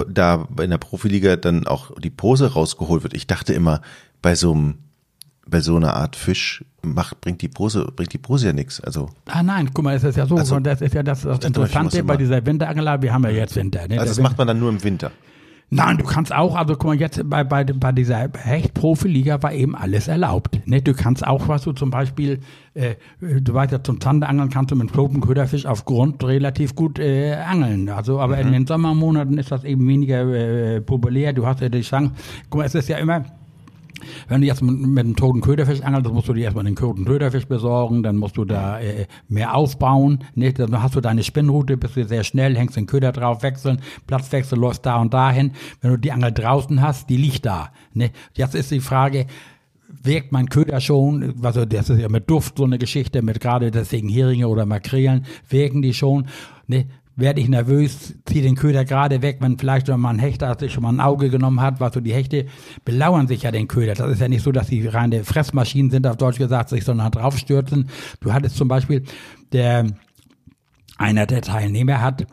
da 0.07 0.47
in 0.61 0.69
der 0.69 0.77
Profiliga 0.77 1.35
dann 1.35 1.67
auch 1.67 1.91
die 1.99 2.09
Pose 2.09 2.53
rausgeholt 2.53 3.03
wird. 3.03 3.13
Ich 3.13 3.27
dachte 3.27 3.53
immer, 3.53 3.81
bei 4.21 4.35
so 4.35 4.53
einem 4.53 4.75
bei 5.45 5.59
so 5.59 5.75
einer 5.75 5.95
Art 5.95 6.15
Fisch 6.15 6.63
macht, 6.81 7.21
bringt 7.21 7.41
die 7.41 7.47
Pose, 7.47 7.87
bringt 7.95 8.13
die 8.13 8.17
Pose 8.17 8.47
ja 8.47 8.53
nichts. 8.53 8.79
Also. 8.81 9.09
Ah 9.25 9.43
nein, 9.43 9.69
guck 9.73 9.83
mal, 9.83 9.95
es 9.95 10.03
ist 10.03 10.15
ja 10.15 10.25
so, 10.25 10.35
also, 10.35 10.59
das 10.59 10.81
ist 10.81 10.93
ja 10.93 11.03
das, 11.03 11.21
das 11.21 11.39
Interessante 11.39 12.03
bei 12.03 12.17
dieser 12.17 12.45
Winterangler, 12.45 13.01
wir 13.01 13.13
haben 13.13 13.23
ja 13.23 13.31
jetzt 13.31 13.55
Winter. 13.55 13.87
Ne? 13.87 13.99
Also 13.99 14.11
das 14.11 14.19
macht 14.19 14.37
man 14.37 14.47
dann 14.47 14.59
nur 14.59 14.69
im 14.69 14.83
Winter. 14.83 15.11
Nein, 15.69 15.97
du 15.97 16.03
kannst 16.03 16.31
auch, 16.31 16.55
also 16.55 16.75
guck 16.75 16.85
mal, 16.85 16.95
jetzt 16.95 17.27
bei, 17.27 17.43
bei, 17.43 17.63
bei 17.63 17.91
dieser 17.91 18.29
Hecht-Profiliga 18.37 19.41
war 19.41 19.53
eben 19.53 19.75
alles 19.75 20.07
erlaubt. 20.07 20.59
Ne? 20.67 20.83
Du 20.83 20.93
kannst 20.93 21.25
auch, 21.25 21.47
was 21.47 21.63
du 21.63 21.71
zum 21.71 21.89
Beispiel, 21.89 22.41
äh, 22.75 22.95
du 23.19 23.53
weißt 23.55 23.71
ja, 23.71 23.83
zum 23.83 23.99
Zanderangeln 23.99 24.51
kannst 24.51 24.69
du 24.69 24.75
mit 24.75 24.93
Tropenköderfisch 24.93 25.65
auf 25.65 25.85
Grund 25.85 26.23
relativ 26.23 26.75
gut 26.75 26.99
äh, 26.99 27.33
angeln. 27.33 27.89
Also, 27.89 28.19
aber 28.19 28.35
mhm. 28.35 28.41
in 28.41 28.51
den 28.51 28.67
Sommermonaten 28.67 29.37
ist 29.39 29.51
das 29.51 29.63
eben 29.63 29.87
weniger 29.87 30.27
äh, 30.31 30.79
populär. 30.79 31.33
Du 31.33 31.47
hast 31.47 31.61
ja 31.61 31.69
die 31.69 31.81
Chance, 31.81 32.11
guck 32.51 32.59
mal, 32.59 32.65
es 32.65 32.75
ist 32.75 32.87
ja 32.87 32.97
immer, 32.97 33.25
Wenn 34.27 34.41
du 34.41 34.47
jetzt 34.47 34.61
mit, 34.61 34.79
mit 34.79 35.05
einem 35.05 35.15
toten 35.15 35.41
Köderfisch 35.41 35.81
angelst, 35.81 36.11
musst 36.11 36.27
du 36.27 36.33
dir 36.33 36.45
erstmal 36.45 36.65
den 36.65 36.75
toten 36.75 37.05
Köderfisch 37.05 37.45
besorgen, 37.45 38.03
dann 38.03 38.17
musst 38.17 38.37
du 38.37 38.45
da 38.45 38.79
äh, 38.79 39.07
mehr 39.27 39.55
aufbauen. 39.55 40.19
Nicht? 40.35 40.59
Dann 40.59 40.81
hast 40.81 40.95
du 40.95 41.01
deine 41.01 41.23
Spinnrute, 41.23 41.77
bist 41.77 41.95
du 41.95 42.05
sehr 42.05 42.23
schnell, 42.23 42.57
hängst 42.57 42.75
den 42.75 42.85
Köder 42.85 43.11
drauf, 43.11 43.43
wechseln, 43.43 43.79
Platzwechsel, 44.07 44.57
läufst 44.57 44.85
da 44.85 45.01
und 45.01 45.13
dahin. 45.13 45.51
Wenn 45.81 45.91
du 45.91 45.97
die 45.97 46.11
Angel 46.11 46.31
draußen 46.31 46.81
hast, 46.81 47.09
die 47.09 47.17
liegt 47.17 47.45
da. 47.45 47.69
Ne? 47.93 48.11
Jetzt 48.35 48.55
ist 48.55 48.71
die 48.71 48.79
Frage, 48.79 49.27
wirkt 50.01 50.31
mein 50.31 50.49
Köder 50.49 50.81
schon, 50.81 51.35
also 51.43 51.65
das 51.65 51.89
ist 51.89 51.99
ja 51.99 52.09
mit 52.09 52.29
Duft 52.29 52.57
so 52.57 52.63
eine 52.63 52.77
Geschichte, 52.77 53.21
mit 53.21 53.39
gerade 53.39 53.71
deswegen 53.71 54.09
Heringe 54.09 54.47
oder 54.47 54.65
Makrelen, 54.65 55.25
wirken 55.49 55.81
die 55.81 55.93
schon. 55.93 56.27
Ne? 56.67 56.85
Werde 57.15 57.41
ich 57.41 57.47
nervös, 57.47 58.15
ziehe 58.25 58.41
den 58.41 58.55
Köder 58.55 58.85
gerade 58.85 59.21
weg, 59.21 59.37
wenn 59.39 59.57
vielleicht 59.57 59.87
schon 59.87 60.01
mal 60.01 60.09
ein 60.09 60.19
Hechter 60.19 60.57
sich 60.57 60.73
schon 60.73 60.83
mal 60.83 60.89
ein 60.89 60.99
Auge 60.99 61.29
genommen 61.29 61.61
hat, 61.61 61.79
was 61.79 61.93
so 61.93 61.99
die 61.99 62.13
Hechte 62.13 62.47
belauern 62.85 63.27
sich 63.27 63.43
ja 63.43 63.51
den 63.51 63.67
Köder. 63.67 63.93
Das 63.93 64.09
ist 64.09 64.21
ja 64.21 64.27
nicht 64.27 64.43
so, 64.43 64.51
dass 64.51 64.67
die 64.67 64.87
reine 64.87 65.23
Fressmaschinen 65.23 65.91
sind, 65.91 66.07
auf 66.07 66.17
Deutsch 66.17 66.37
gesagt, 66.37 66.69
sich 66.69 66.83
sondern 66.83 67.11
draufstürzen. 67.11 67.89
Du 68.19 68.33
hattest 68.33 68.55
zum 68.55 68.67
Beispiel, 68.67 69.03
der, 69.51 69.87
einer 70.97 71.25
der 71.27 71.41
Teilnehmer 71.41 72.01
hat 72.01 72.25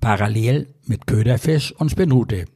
parallel 0.00 0.74
mit 0.86 1.06
Köderfisch 1.06 1.72
und 1.72 1.90
Spinnrute 1.90 2.46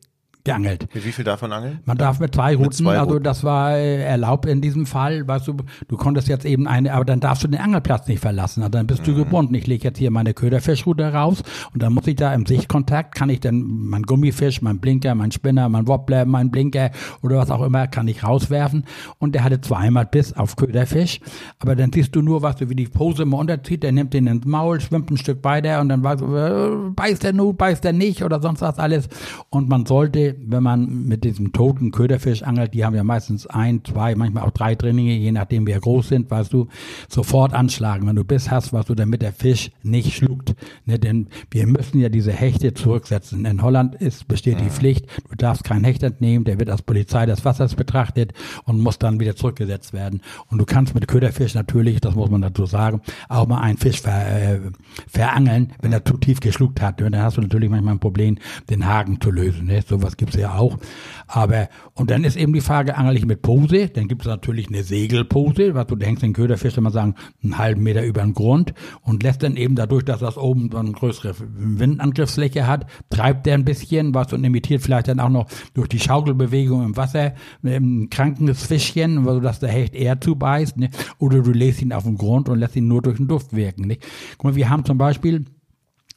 geangelt. 0.45 0.87
Wie 0.93 1.01
viel 1.13 1.25
darf 1.25 1.41
man 1.41 1.53
angeln? 1.53 1.81
Man 1.87 1.97
darf 1.97 2.21
mit 2.21 2.35
zwei 2.35 2.55
Routen, 2.55 2.65
mit 2.65 2.75
zwei 2.75 2.99
also 2.99 3.19
das 3.19 3.45
war 3.45 3.79
äh, 3.79 4.03
erlaubt 4.03 4.45
in 4.45 4.61
diesem 4.61 4.85
Fall, 4.85 5.27
weißt 5.27 5.49
du, 5.49 5.57
du 5.89 5.97
konntest 5.97 6.29
jetzt 6.29 6.45
eben 6.45 6.69
eine, 6.69 6.93
aber 6.93 7.07
dann 7.07 7.21
darfst 7.21 7.45
du 7.45 7.49
den 7.49 7.61
Angelplatz 7.61 8.07
nicht 8.09 8.21
verlassen, 8.21 8.63
also 8.63 8.71
dann 8.71 8.87
bist 8.87 9.01
mhm. 9.03 9.07
du 9.07 9.15
gebunden. 9.15 9.55
Ich 9.55 9.67
lege 9.67 9.85
jetzt 9.85 9.99
hier 9.99 10.11
meine 10.11 10.35
Köderfischroute 10.35 11.15
raus 11.15 11.43
und 11.73 11.83
dann 11.83 11.95
muss 11.95 12.07
ich 12.07 12.17
da 12.17 12.35
im 12.35 12.45
Sichtkontakt, 12.45 13.15
kann 13.15 13.31
ich 13.31 13.41
dann 13.41 13.63
mein 13.63 14.03
Gummifisch, 14.03 14.61
mein 14.61 14.81
Blinker, 14.81 15.15
mein 15.15 15.33
Spinner, 15.33 15.71
mein 15.71 15.89
Wobbler, 15.89 16.27
mein 16.27 16.51
Blinker 16.51 16.91
oder 17.23 17.39
was 17.39 17.51
auch 17.51 17.63
immer, 17.63 17.87
kann 17.87 18.07
ich 18.07 18.23
rauswerfen 18.23 18.85
und 19.19 19.35
der 19.35 19.45
hatte 19.45 19.63
zweimal 19.63 20.05
Biss 20.05 20.35
auf 20.35 20.57
Köderfisch, 20.57 21.21
aber 21.59 21.75
dann 21.75 21.91
siehst 21.91 22.15
du 22.15 22.21
nur, 22.21 22.43
was 22.43 22.57
du, 22.57 22.69
wie 22.69 22.77
die 22.77 22.85
Pose 22.87 23.23
immer 23.23 23.39
unterzieht, 23.39 23.83
der 23.83 23.93
nimmt 23.93 24.13
den 24.13 24.27
ins 24.27 24.45
Maul, 24.45 24.79
schwimmt 24.79 25.11
ein 25.11 25.17
Stück 25.17 25.43
weiter 25.43 25.81
und 25.81 25.89
dann 25.89 26.05
weißt 26.05 26.21
du, 26.21 26.37
äh, 26.37 26.91
beißt 26.95 27.23
der 27.23 27.33
nun, 27.33 27.57
beißt 27.57 27.83
der 27.83 27.95
nicht 27.95 28.23
oder 28.23 28.43
sonst 28.43 28.61
was 28.61 28.79
alles 28.79 29.09
und 29.49 29.71
man 29.71 29.87
sollte 29.87 30.34
wenn 30.47 30.63
man 30.63 31.07
mit 31.07 31.25
diesem 31.25 31.53
toten 31.53 31.91
Köderfisch 31.91 32.43
angelt, 32.43 32.75
die 32.75 32.85
haben 32.85 32.95
ja 32.95 33.05
meistens 33.05 33.47
ein, 33.47 33.85
zwei, 33.85 34.15
manchmal 34.15 34.45
auch 34.45 34.51
drei 34.51 34.75
Drillinge, 34.75 35.15
je 35.15 35.33
nachdem 35.33 35.67
wie 35.67 35.73
groß 35.73 36.09
sind, 36.09 36.31
weißt 36.31 36.53
du, 36.53 36.69
sofort 37.09 37.53
anschlagen. 37.55 38.07
Wenn 38.07 38.17
du 38.17 38.25
Biss 38.25 38.51
hast, 38.51 38.73
was 38.73 38.87
du, 38.87 38.95
damit 38.95 39.23
der 39.23 39.33
Fisch 39.33 39.71
nicht 39.83 40.15
schluckt. 40.15 40.55
Ne, 40.87 40.99
denn 40.99 41.29
wir 41.51 41.67
müssen 41.67 42.01
ja 42.01 42.09
diese 42.09 42.33
Hechte 42.33 42.75
zurücksetzen. 42.75 43.45
In 43.45 43.63
Holland 43.63 43.95
ist, 43.97 44.29
besteht 44.29 44.61
die 44.61 44.71
Pflicht, 44.71 45.07
du 45.31 45.37
darfst 45.37 45.65
keinen 45.65 45.85
Hecht 45.85 46.03
entnehmen, 46.03 46.45
der 46.45 46.59
wird 46.59 46.71
als 46.71 46.83
Polizei 46.83 47.27
des 47.27 47.45
Wassers 47.45 47.75
betrachtet 47.75 48.33
und 48.65 48.81
muss 48.81 48.99
dann 48.99 49.21
wieder 49.21 49.37
zurückgesetzt 49.37 49.93
werden. 49.93 50.21
Und 50.51 50.59
du 50.59 50.65
kannst 50.65 50.95
mit 50.95 51.09
Köderfisch 51.09 51.55
natürlich, 51.55 52.01
das 52.01 52.15
muss 52.15 52.31
man 52.31 52.43
dazu 52.43 52.67
sagen, 52.67 53.01
auch 53.29 53.47
mal 53.47 53.61
einen 53.61 53.79
Fisch 53.79 54.01
ver, 54.01 54.55
äh, 54.55 54.61
verangeln, 55.09 55.73
wenn 55.81 55.93
er 55.93 56.05
zu 56.05 56.17
tief 56.17 56.41
geschluckt 56.41 56.81
hat. 56.81 57.01
Und 57.03 57.13
dann 57.13 57.23
hast 57.23 57.37
du 57.37 57.41
natürlich 57.41 57.71
manchmal 57.71 57.95
ein 57.95 58.01
Problem, 58.01 58.37
den 58.71 58.87
Haken 58.87 59.21
zu 59.21 59.31
lösen. 59.31 59.67
Ne? 59.67 59.83
Sowas 59.87 60.17
gibt's 60.25 60.41
ja 60.41 60.55
auch. 60.55 60.79
Aber, 61.27 61.69
und 61.95 62.11
dann 62.11 62.25
ist 62.25 62.37
eben 62.37 62.53
die 62.53 62.61
Frage, 62.61 62.97
angel 62.97 63.17
ich 63.17 63.27
mit 63.27 63.43
Pose? 63.43 63.89
Dann 63.89 64.09
gibt 64.09 64.23
es 64.23 64.29
natürlich 64.29 64.69
eine 64.69 64.83
Segelpose, 64.83 65.75
was 65.75 65.87
du 65.87 65.97
hängst 65.99 66.23
den 66.23 66.33
Köderfisch 66.33 66.77
immer 66.77 66.91
sagen, 66.91 67.15
einen 67.43 67.59
halben 67.59 67.83
Meter 67.83 68.05
über 68.05 68.23
den 68.23 68.35
Grund 68.35 68.75
und 69.03 69.23
lässt 69.23 69.43
dann 69.43 69.57
eben 69.57 69.75
dadurch, 69.75 70.05
dass 70.05 70.21
das 70.21 70.37
oben 70.37 70.71
so 70.71 70.79
eine 70.79 70.93
größere 70.93 71.35
Windangriffsfläche 71.39 72.67
hat, 72.67 72.87
treibt 73.11 73.47
der 73.47 73.55
ein 73.55 73.65
bisschen, 73.65 74.15
was 74.15 74.33
und 74.33 74.45
imitiert 74.45 74.83
vielleicht 74.83 75.09
dann 75.09 75.21
auch 75.21 75.29
noch 75.29 75.47
durch 75.73 75.89
die 75.89 75.99
Schaukelbewegung 75.99 76.85
im 76.85 76.97
Wasser 76.97 77.35
ein 77.63 78.09
krankes 78.11 78.67
Fischchen, 78.67 79.25
sodass 79.25 79.61
der 79.61 79.71
Hecht 79.71 79.95
eher 79.95 80.21
zubeißt, 80.21 80.77
ne? 80.79 80.91
oder 81.19 81.41
du 81.41 81.53
lässt 81.53 81.83
ihn 81.83 81.93
auf 81.93 82.05
den 82.05 82.17
Grund 82.17 82.49
und 82.49 82.59
lässt 82.59 82.77
ihn 82.77 82.89
nur 82.89 83.03
durch 83.03 83.17
den 83.17 83.29
Duft 83.29 83.55
wirken. 83.55 83.87
Nicht? 83.87 84.03
Guck 84.39 84.45
mal, 84.45 84.57
wir 84.57 84.69
haben 84.69 84.85
zum 84.85 84.99
Beispiel 84.99 85.45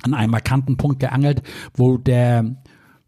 an 0.04 0.13
einem 0.13 0.32
markanten 0.32 0.78
Punkt 0.78 1.00
geangelt, 1.00 1.41
wo 1.74 1.98
der 1.98 2.58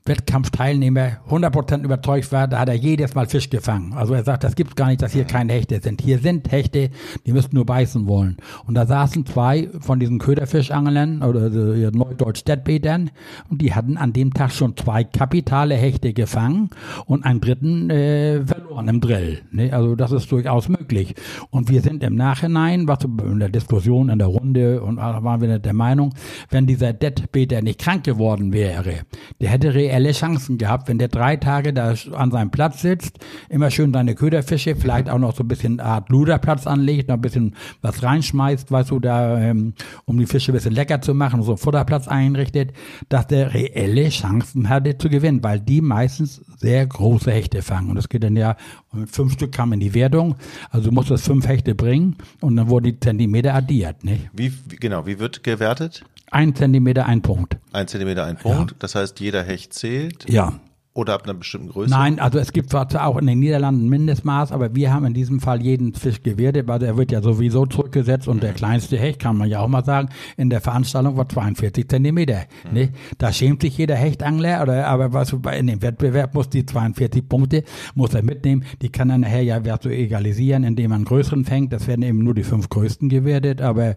Wettkampfteilnehmer 0.10 1.20
100% 1.30 1.84
überzeugt 1.84 2.32
war, 2.32 2.48
da 2.48 2.60
hat 2.60 2.70
er 2.70 2.76
jedes 2.76 3.16
Mal 3.16 3.28
Fisch 3.28 3.50
gefangen. 3.50 3.94
Also 3.94 4.14
er 4.14 4.24
sagt, 4.24 4.44
das 4.44 4.56
gibt's 4.56 4.76
gar 4.76 4.88
nicht, 4.88 5.02
dass 5.02 5.14
hier 5.14 5.24
keine 5.24 5.54
Hechte 5.54 5.80
sind. 5.82 6.02
Hier 6.02 6.20
sind 6.20 6.52
Hechte, 6.52 6.90
die 7.26 7.32
müssten 7.32 7.56
nur 7.56 7.66
beißen 7.66 8.08
wollen. 8.08 8.38
Und 8.66 8.74
da 8.74 8.86
saßen 8.86 9.26
zwei 9.26 9.70
von 9.80 10.00
diesen 10.00 10.20
Köderfischangeln 10.20 11.22
oder 11.24 11.46
äh, 11.48 11.92
Neudeutsch 11.92 12.40
Steadbädern 12.40 13.12
und 13.50 13.62
die 13.62 13.74
hatten 13.74 13.98
an 13.98 14.12
dem 14.12 14.34
Tag 14.34 14.52
schon 14.52 14.76
zwei 14.76 15.04
kapitale 15.04 15.76
Hechte 15.76 16.14
gefangen 16.14 16.70
und 17.06 17.24
einen 17.24 17.40
dritten 17.40 17.90
äh, 17.90 18.42
verloren 18.70 18.88
im 18.88 19.02
Drill. 19.02 19.42
Ne? 19.52 19.74
Also 19.74 19.96
das 19.96 20.12
ist 20.12 20.32
durchaus 20.32 20.70
möglich. 20.70 21.16
Und 21.50 21.70
wir 21.70 21.82
sind 21.82 22.04
im 22.04 22.16
Nachhinein, 22.16 22.88
was 22.88 23.04
in 23.04 23.40
der 23.40 23.50
Diskussion, 23.50 24.10
in 24.10 24.20
der 24.20 24.28
Runde 24.28 24.82
und 24.82 24.98
da 24.98 25.24
waren 25.24 25.42
wir 25.42 25.60
der 25.60 25.74
Meinung, 25.74 26.14
wenn 26.50 26.68
dieser 26.68 26.94
Deadbeater 26.94 27.62
nicht 27.62 27.80
krank 27.80 28.04
geworden 28.04 28.54
wäre, 28.54 29.02
der 29.42 29.50
hätte 29.50 29.74
reell 29.74 29.90
reelle 29.90 30.12
Chancen 30.12 30.58
gehabt, 30.58 30.88
wenn 30.88 30.98
der 30.98 31.08
drei 31.08 31.36
Tage 31.36 31.74
da 31.74 31.94
an 32.14 32.32
seinem 32.32 32.52
Platz 32.52 32.82
sitzt, 32.82 33.18
immer 33.50 33.72
schön 33.72 33.94
seine 33.94 34.16
Köderfische, 34.16 34.76
vielleicht 34.76 35.10
auch 35.10 35.18
noch 35.18 35.36
so 35.36 35.44
ein 35.44 35.48
bisschen 35.48 35.80
Art 35.80 36.10
Luderplatz 36.10 36.68
anlegt, 36.68 37.10
noch 37.10 37.16
ein 37.16 37.22
bisschen 37.22 37.56
was 37.82 38.04
reinschmeißt, 38.04 38.72
weißt 38.72 38.92
du, 38.92 39.00
da, 39.00 39.40
ähm, 39.40 39.74
um 40.06 40.18
die 40.18 40.26
Fische 40.26 40.52
ein 40.52 40.56
bisschen 40.56 40.74
lecker 40.74 41.02
zu 41.02 41.14
machen, 41.14 41.42
so 41.42 41.52
einen 41.52 41.58
Futterplatz 41.58 42.08
einrichtet, 42.08 42.74
dass 43.10 43.28
der 43.28 43.54
reelle 43.54 44.10
Chancen 44.10 44.70
hatte 44.70 44.98
zu 44.98 45.10
gewinnen, 45.10 45.44
weil 45.44 45.60
die 45.60 45.82
meistens 45.82 46.42
sehr 46.58 46.86
große 46.86 47.32
Hechte 47.32 47.62
fangen. 47.62 47.90
Und 47.90 47.96
das 47.96 48.10
geht 48.10 48.24
dann 48.24 48.36
ja, 48.36 48.56
mit 48.92 49.10
fünf 49.10 49.34
Stück 49.34 49.52
kam 49.52 49.74
in 49.74 49.80
die 49.80 49.94
Wertung, 49.94 50.36
also 50.70 50.90
du 50.90 50.96
musst 50.96 51.12
das 51.12 51.22
fünf 51.22 51.48
Hechte 51.48 51.76
bringen 51.76 52.16
und 52.42 52.56
dann 52.56 52.70
wurden 52.70 52.86
die 52.86 53.00
Zentimeter 53.00 53.54
addiert, 53.54 54.04
nicht? 54.04 54.30
Wie, 54.34 54.52
genau, 54.80 55.06
wie 55.06 55.20
wird 55.20 55.44
gewertet? 55.44 56.04
Ein 56.32 56.56
Zentimeter, 56.56 57.06
ein 57.06 57.22
Punkt. 57.22 57.58
Ein 57.72 57.88
Zentimeter, 57.88 58.26
ein 58.26 58.38
Punkt. 58.38 58.72
Ja. 58.72 58.78
Das 58.80 58.96
heißt, 58.96 59.20
jeder 59.20 59.44
Hecht 59.44 59.74
zählt. 59.74 60.30
Ja. 60.30 60.60
Oder 61.00 61.14
ab 61.14 61.24
einer 61.24 61.34
bestimmten 61.34 61.70
Größe? 61.70 61.90
Nein, 61.90 62.20
also 62.20 62.40
es 62.40 62.52
gibt 62.52 62.72
zwar 62.72 62.90
auch 63.06 63.16
in 63.16 63.26
den 63.26 63.40
Niederlanden 63.40 63.88
Mindestmaß, 63.88 64.52
aber 64.52 64.76
wir 64.76 64.94
haben 64.94 65.06
in 65.06 65.14
diesem 65.14 65.40
Fall 65.40 65.62
jeden 65.62 65.94
Fisch 65.94 66.22
gewertet, 66.24 66.68
weil 66.68 66.84
er 66.84 66.98
wird 66.98 67.14
ja 67.14 67.22
sowieso 67.22 67.66
zurückgesetzt 67.66 68.28
und 68.28 68.44
der 68.44 68.52
kleinste 68.52 68.98
Hecht, 68.98 69.20
kann 69.20 69.38
man 69.38 69.48
ja 69.48 69.62
auch 69.62 69.70
mal 69.70 69.86
sagen, 69.86 70.10
in 70.36 70.50
der 70.50 70.60
Veranstaltung 70.60 71.16
war 71.16 71.30
42 71.30 71.88
Zentimeter. 71.88 72.42
Mhm. 72.68 72.78
Ne? 72.78 72.90
Da 73.18 73.32
schämt 73.32 73.62
sich 73.62 73.78
jeder 73.78 73.96
Hechtangler, 73.96 74.62
oder, 74.62 74.88
aber 74.88 75.14
was 75.14 75.32
in 75.58 75.68
dem 75.68 75.82
Wettbewerb 75.82 76.34
muss 76.34 76.50
die 76.50 76.66
42 76.66 77.30
Punkte, 77.30 77.64
muss 77.96 78.14
er 78.14 78.22
mitnehmen, 78.22 78.66
die 78.82 78.90
kann 78.90 79.10
er 79.10 79.20
nachher 79.20 79.44
ja 79.44 79.62
so 79.82 79.88
egalisieren, 79.88 80.66
indem 80.66 80.90
man 80.90 81.06
größeren 81.06 81.46
fängt, 81.46 81.72
das 81.72 81.88
werden 81.88 82.02
eben 82.02 82.26
nur 82.26 82.34
die 82.34 82.44
fünf 82.44 82.68
größten 82.68 83.08
gewertet, 83.08 83.62
aber 83.62 83.96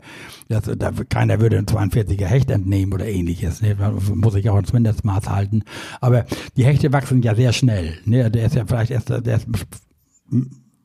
das, 0.49 0.71
da, 0.79 0.93
keiner 1.09 1.41
würde 1.41 1.59
einen 1.59 1.67
42er 1.67 2.27
Hecht 2.27 2.49
entnehmen 2.53 2.93
oder 2.93 3.07
ähnliches, 3.07 3.61
ne? 3.61 3.75
Da 3.75 3.93
muss 4.15 4.37
ich 4.37 4.49
auch 4.49 4.59
ins 4.59 4.73
Mindestmaß 4.73 5.29
halten, 5.29 5.65
aber 6.01 6.27
die 6.57 6.65
Hechte 6.65 6.92
wachsen 6.93 7.23
ja 7.23 7.35
sehr 7.35 7.53
schnell. 7.53 7.99
Ne? 8.05 8.31
Der 8.31 8.47
ist 8.47 8.55
ja 8.55 8.65
vielleicht 8.67 8.91
erst, 8.91 9.11
der 9.11 9.37
ist 9.37 9.47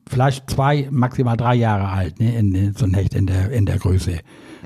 vielleicht 0.08 0.50
zwei, 0.50 0.88
maximal 0.90 1.36
drei 1.36 1.54
Jahre 1.54 1.88
alt, 1.88 2.18
ne? 2.20 2.36
in 2.36 2.74
so 2.74 2.84
ein 2.84 2.94
Hecht 2.94 3.14
in 3.14 3.26
der, 3.26 3.50
in 3.50 3.66
der 3.66 3.78
Größe. 3.78 4.20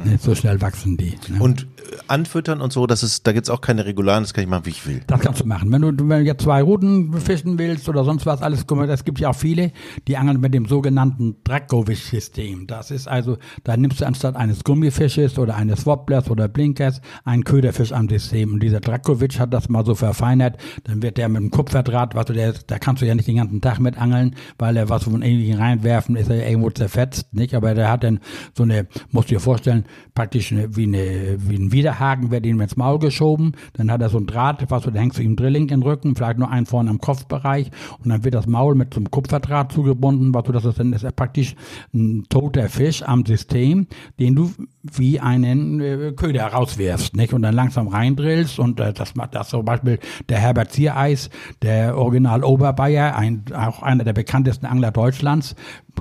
Ne? 0.05 0.19
So 0.19 0.35
schnell 0.35 0.61
wachsen 0.61 0.97
die. 0.97 1.15
Ne? 1.29 1.41
Und 1.41 1.67
anfüttern 2.09 2.61
und 2.61 2.73
so, 2.73 2.87
das 2.87 3.03
ist, 3.03 3.27
da 3.27 3.33
gibt's 3.33 3.51
auch 3.51 3.61
keine 3.61 3.85
Regularen, 3.85 4.25
das 4.25 4.35
kann 4.35 4.45
ich 4.45 4.51
machen, 4.51 4.67
wie 4.67 4.71
ich 4.71 4.87
will. 4.87 5.03
Das 5.07 5.21
kannst 5.21 5.41
du 5.41 5.47
machen. 5.47 5.71
Wenn 5.73 5.83
du, 5.83 5.89
wenn 6.09 6.21
du 6.21 6.27
jetzt 6.27 6.43
zwei 6.43 6.63
Routen 6.63 7.13
fischen 7.21 7.59
willst 7.59 7.89
oder 7.89 8.05
sonst 8.05 8.27
was, 8.27 8.43
alles, 8.43 8.65
das 8.67 9.05
gibt 9.05 9.21
ja 9.21 9.31
auch 9.31 9.35
viele, 9.35 9.73
die 10.09 10.17
angeln 10.17 10.41
mit 10.41 10.55
dem 10.55 10.67
sogenannten 10.67 11.37
Dracovic-System. 11.45 12.67
Das 12.67 12.91
ist 12.91 13.09
also, 13.09 13.39
da 13.65 13.77
nimmst 13.77 14.01
du 14.01 14.07
anstatt 14.07 14.37
eines 14.37 14.65
Gummifisches 14.65 15.39
oder 15.39 15.57
eines 15.57 15.87
Wobblers 15.87 16.31
oder 16.31 16.49
Blinkers 16.49 17.01
einen 17.25 17.45
Köderfisch 17.45 17.93
am 17.93 18.09
System. 18.09 18.55
Und 18.55 18.63
dieser 18.63 18.81
Dracovic 18.81 19.39
hat 19.39 19.53
das 19.53 19.69
mal 19.69 19.85
so 19.85 19.95
verfeinert, 19.95 20.57
dann 20.85 21.03
wird 21.03 21.19
der 21.19 21.29
mit 21.29 21.43
dem 21.43 21.51
Kupferdraht, 21.51 22.15
was 22.15 22.27
du, 22.27 22.33
der, 22.33 22.55
da 22.67 22.79
kannst 22.79 23.03
du 23.03 23.07
ja 23.07 23.15
nicht 23.15 23.29
den 23.29 23.37
ganzen 23.37 23.61
Tag 23.61 23.81
mit 23.81 23.99
angeln, 23.99 24.35
weil 24.59 24.77
er 24.77 24.89
was 24.89 25.05
von 25.05 25.23
irgendwie 25.23 25.53
reinwerfen, 25.53 26.17
ist 26.17 26.31
er 26.31 26.49
irgendwo 26.49 26.71
zerfetzt, 26.71 27.33
nicht? 27.33 27.55
Aber 27.55 27.75
der 27.75 27.91
hat 27.91 28.05
dann 28.05 28.21
so 28.57 28.63
eine, 28.63 28.87
musst 29.11 29.31
du 29.31 29.35
dir 29.35 29.41
vorstellen, 29.41 29.82
praktisch 30.15 30.53
eine, 30.53 30.77
wie 30.77 30.85
eine, 30.85 31.37
wie 31.39 31.57
ein 31.57 31.73
Widerhaken 31.73 32.31
wird 32.31 32.47
ihm 32.47 32.61
ins 32.61 32.77
Maul 32.77 32.99
geschoben, 32.99 33.53
dann 33.75 33.91
hat 33.91 34.01
er 34.01 34.09
so 34.09 34.19
ein 34.19 34.27
Draht, 34.27 34.71
was 34.71 34.83
du, 34.83 34.93
hängst 34.93 35.19
du 35.19 35.23
ihm 35.23 35.37
Drilling 35.37 35.65
in 35.65 35.81
den 35.81 35.83
Rücken, 35.83 36.15
vielleicht 36.15 36.39
nur 36.39 36.51
einen 36.51 36.67
vorne 36.67 36.91
am 36.91 36.99
Kopfbereich. 36.99 37.71
Und 37.99 38.11
dann 38.11 38.25
wird 38.25 38.35
das 38.35 38.47
Maul 38.47 38.75
mit 38.75 38.95
so 38.95 39.01
einem 39.01 39.11
Kupferdraht 39.11 39.73
zugebunden, 39.73 40.35
was 40.35 40.45
du, 40.45 40.53
das 40.53 40.65
ist 40.65 40.79
dann 40.79 40.93
ist 40.93 41.05
er 41.05 41.13
praktisch 41.13 41.55
ein 41.95 42.25
toter 42.29 42.69
Fisch 42.69 43.03
am 43.03 43.25
System, 43.25 43.87
den 44.19 44.35
du 44.35 44.53
wie 44.83 45.21
einen 45.21 45.81
äh, 45.81 46.13
Köder 46.17 46.47
rauswirfst, 46.47 47.15
nicht? 47.17 47.33
Und 47.33 47.43
dann 47.43 47.55
langsam 47.55 47.89
reindrillst 47.89 48.59
und 48.59 48.81
äh, 48.81 48.93
das 48.93 49.15
macht 49.15 49.35
das 49.35 49.49
zum 49.49 49.65
Beispiel 49.65 49.99
der 50.29 50.39
Herbert 50.39 50.73
Ziereis, 50.73 51.31
der 51.63 51.97
Original 51.97 52.43
Oberbayer, 52.43 53.15
ein, 53.17 53.45
auch 53.55 53.83
einer 53.83 54.05
der 54.05 54.13
bekanntesten 54.13 54.67
Angler 54.67 54.91
Deutschlands, 54.91 55.55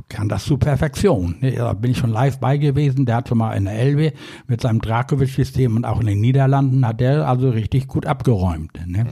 kann 0.09 0.29
das 0.29 0.45
zu 0.45 0.57
Perfektion. 0.57 1.35
Da 1.41 1.73
bin 1.73 1.91
ich 1.91 1.97
schon 1.97 2.11
live 2.11 2.39
bei 2.39 2.57
gewesen. 2.57 3.05
Der 3.05 3.17
hat 3.17 3.29
schon 3.29 3.37
mal 3.37 3.55
in 3.55 3.65
der 3.65 3.73
Elbe 3.73 4.13
mit 4.47 4.61
seinem 4.61 4.81
Drakovic-System 4.81 5.75
und 5.75 5.85
auch 5.85 5.99
in 5.99 6.07
den 6.07 6.21
Niederlanden 6.21 6.85
hat 6.85 6.99
der 7.01 7.27
also 7.27 7.49
richtig 7.49 7.87
gut 7.87 8.05
abgeräumt. 8.05 8.71
Ne? 8.87 9.05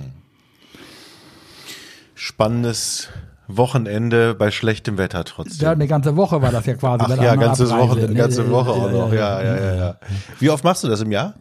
Spannendes 2.15 3.09
Wochenende 3.49 4.35
bei 4.35 4.51
schlechtem 4.51 4.97
Wetter 4.97 5.25
trotzdem. 5.25 5.65
Ja, 5.65 5.71
eine 5.71 5.87
ganze 5.87 6.15
Woche 6.15 6.41
war 6.41 6.51
das 6.51 6.65
ja 6.67 6.75
quasi. 6.75 7.03
Ach 7.07 7.21
ja, 7.21 7.35
ganze 7.35 7.69
Woche, 7.69 8.13
ganze 8.13 8.49
Woche 8.49 8.69
auch 8.69 8.91
noch. 8.91 9.11
Ja, 9.11 9.41
ja, 9.41 9.55
ja, 9.57 9.75
ja. 9.75 9.95
Wie 10.39 10.51
oft 10.51 10.63
machst 10.63 10.83
du 10.83 10.87
das 10.87 11.01
im 11.01 11.11
Jahr? 11.11 11.33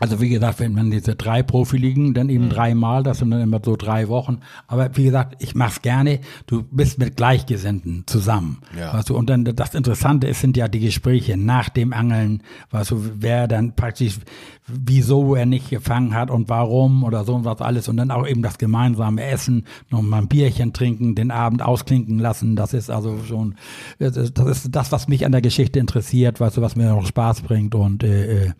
Also 0.00 0.18
wie 0.18 0.30
gesagt, 0.30 0.60
wenn 0.60 0.72
man 0.72 0.90
diese 0.90 1.14
drei 1.14 1.42
Profiligen, 1.42 2.14
dann 2.14 2.30
eben 2.30 2.46
mhm. 2.46 2.50
dreimal, 2.50 3.02
das 3.02 3.18
sind 3.18 3.30
dann 3.30 3.42
immer 3.42 3.60
so 3.62 3.76
drei 3.76 4.08
Wochen. 4.08 4.40
Aber 4.66 4.96
wie 4.96 5.04
gesagt, 5.04 5.36
ich 5.42 5.54
mach's 5.54 5.82
gerne. 5.82 6.20
Du 6.46 6.62
bist 6.62 6.98
mit 6.98 7.16
Gleichgesinnten 7.16 8.04
zusammen. 8.06 8.62
Ja. 8.78 8.94
Weißt 8.94 9.10
du, 9.10 9.16
und 9.16 9.28
dann 9.28 9.44
das 9.44 9.74
Interessante 9.74 10.26
ist, 10.26 10.40
sind 10.40 10.56
ja 10.56 10.68
die 10.68 10.80
Gespräche 10.80 11.36
nach 11.36 11.68
dem 11.68 11.92
Angeln, 11.92 12.42
weißt 12.70 12.92
du, 12.92 13.10
wer 13.18 13.46
dann 13.46 13.76
praktisch, 13.76 14.18
wieso 14.66 15.34
er 15.34 15.44
nicht 15.44 15.68
gefangen 15.68 16.14
hat 16.14 16.30
und 16.30 16.48
warum 16.48 17.04
oder 17.04 17.24
so 17.24 17.34
und 17.34 17.44
was 17.44 17.60
alles. 17.60 17.86
Und 17.88 17.98
dann 17.98 18.10
auch 18.10 18.26
eben 18.26 18.40
das 18.40 18.56
gemeinsame 18.56 19.22
Essen, 19.22 19.66
noch 19.90 20.00
mal 20.00 20.22
ein 20.22 20.28
Bierchen 20.28 20.72
trinken, 20.72 21.14
den 21.14 21.30
Abend 21.30 21.60
ausklinken 21.60 22.18
lassen. 22.18 22.56
Das 22.56 22.72
ist 22.72 22.90
also 22.90 23.18
schon, 23.28 23.54
das 23.98 24.16
ist 24.16 24.70
das, 24.70 24.92
was 24.92 25.08
mich 25.08 25.26
an 25.26 25.32
der 25.32 25.42
Geschichte 25.42 25.78
interessiert, 25.78 26.40
weißt 26.40 26.56
du, 26.56 26.62
was 26.62 26.74
mir 26.74 26.88
noch 26.88 27.04
Spaß 27.04 27.42
bringt 27.42 27.74
und 27.74 28.02
äh, 28.02 28.46
äh 28.46 28.50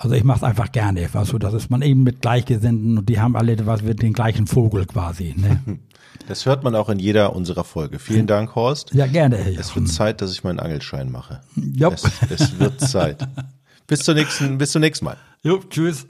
also 0.00 0.14
ich 0.14 0.24
mache 0.24 0.38
es 0.38 0.42
einfach 0.42 0.72
gerne, 0.72 1.12
weißt 1.12 1.32
du, 1.32 1.38
das 1.38 1.52
ist 1.52 1.70
man 1.70 1.82
eben 1.82 2.02
mit 2.02 2.22
Gleichgesinnten 2.22 2.96
und 2.96 3.08
die 3.08 3.20
haben 3.20 3.36
alle 3.36 3.66
was 3.66 3.82
mit 3.82 4.00
den 4.00 4.14
gleichen 4.14 4.46
Vogel 4.46 4.86
quasi. 4.86 5.34
Ne? 5.36 5.60
Das 6.28 6.44
hört 6.44 6.62
man 6.62 6.74
auch 6.74 6.88
in 6.88 6.98
jeder 6.98 7.34
unserer 7.34 7.64
Folge. 7.64 7.98
Vielen 7.98 8.26
Dank, 8.26 8.54
Horst. 8.54 8.92
Ja, 8.92 9.06
gerne. 9.06 9.38
Es 9.58 9.74
wird 9.74 9.88
Zeit, 9.88 10.20
dass 10.20 10.32
ich 10.32 10.44
meinen 10.44 10.60
Angelschein 10.60 11.10
mache. 11.10 11.40
Ja. 11.56 11.88
Es, 11.88 12.04
es 12.28 12.58
wird 12.58 12.80
Zeit. 12.80 13.26
bis, 13.86 14.00
zur 14.00 14.14
nächsten, 14.14 14.58
bis 14.58 14.70
zum 14.70 14.80
nächsten 14.80 15.06
Mal. 15.06 15.16
Jo, 15.42 15.60
tschüss. 15.68 16.06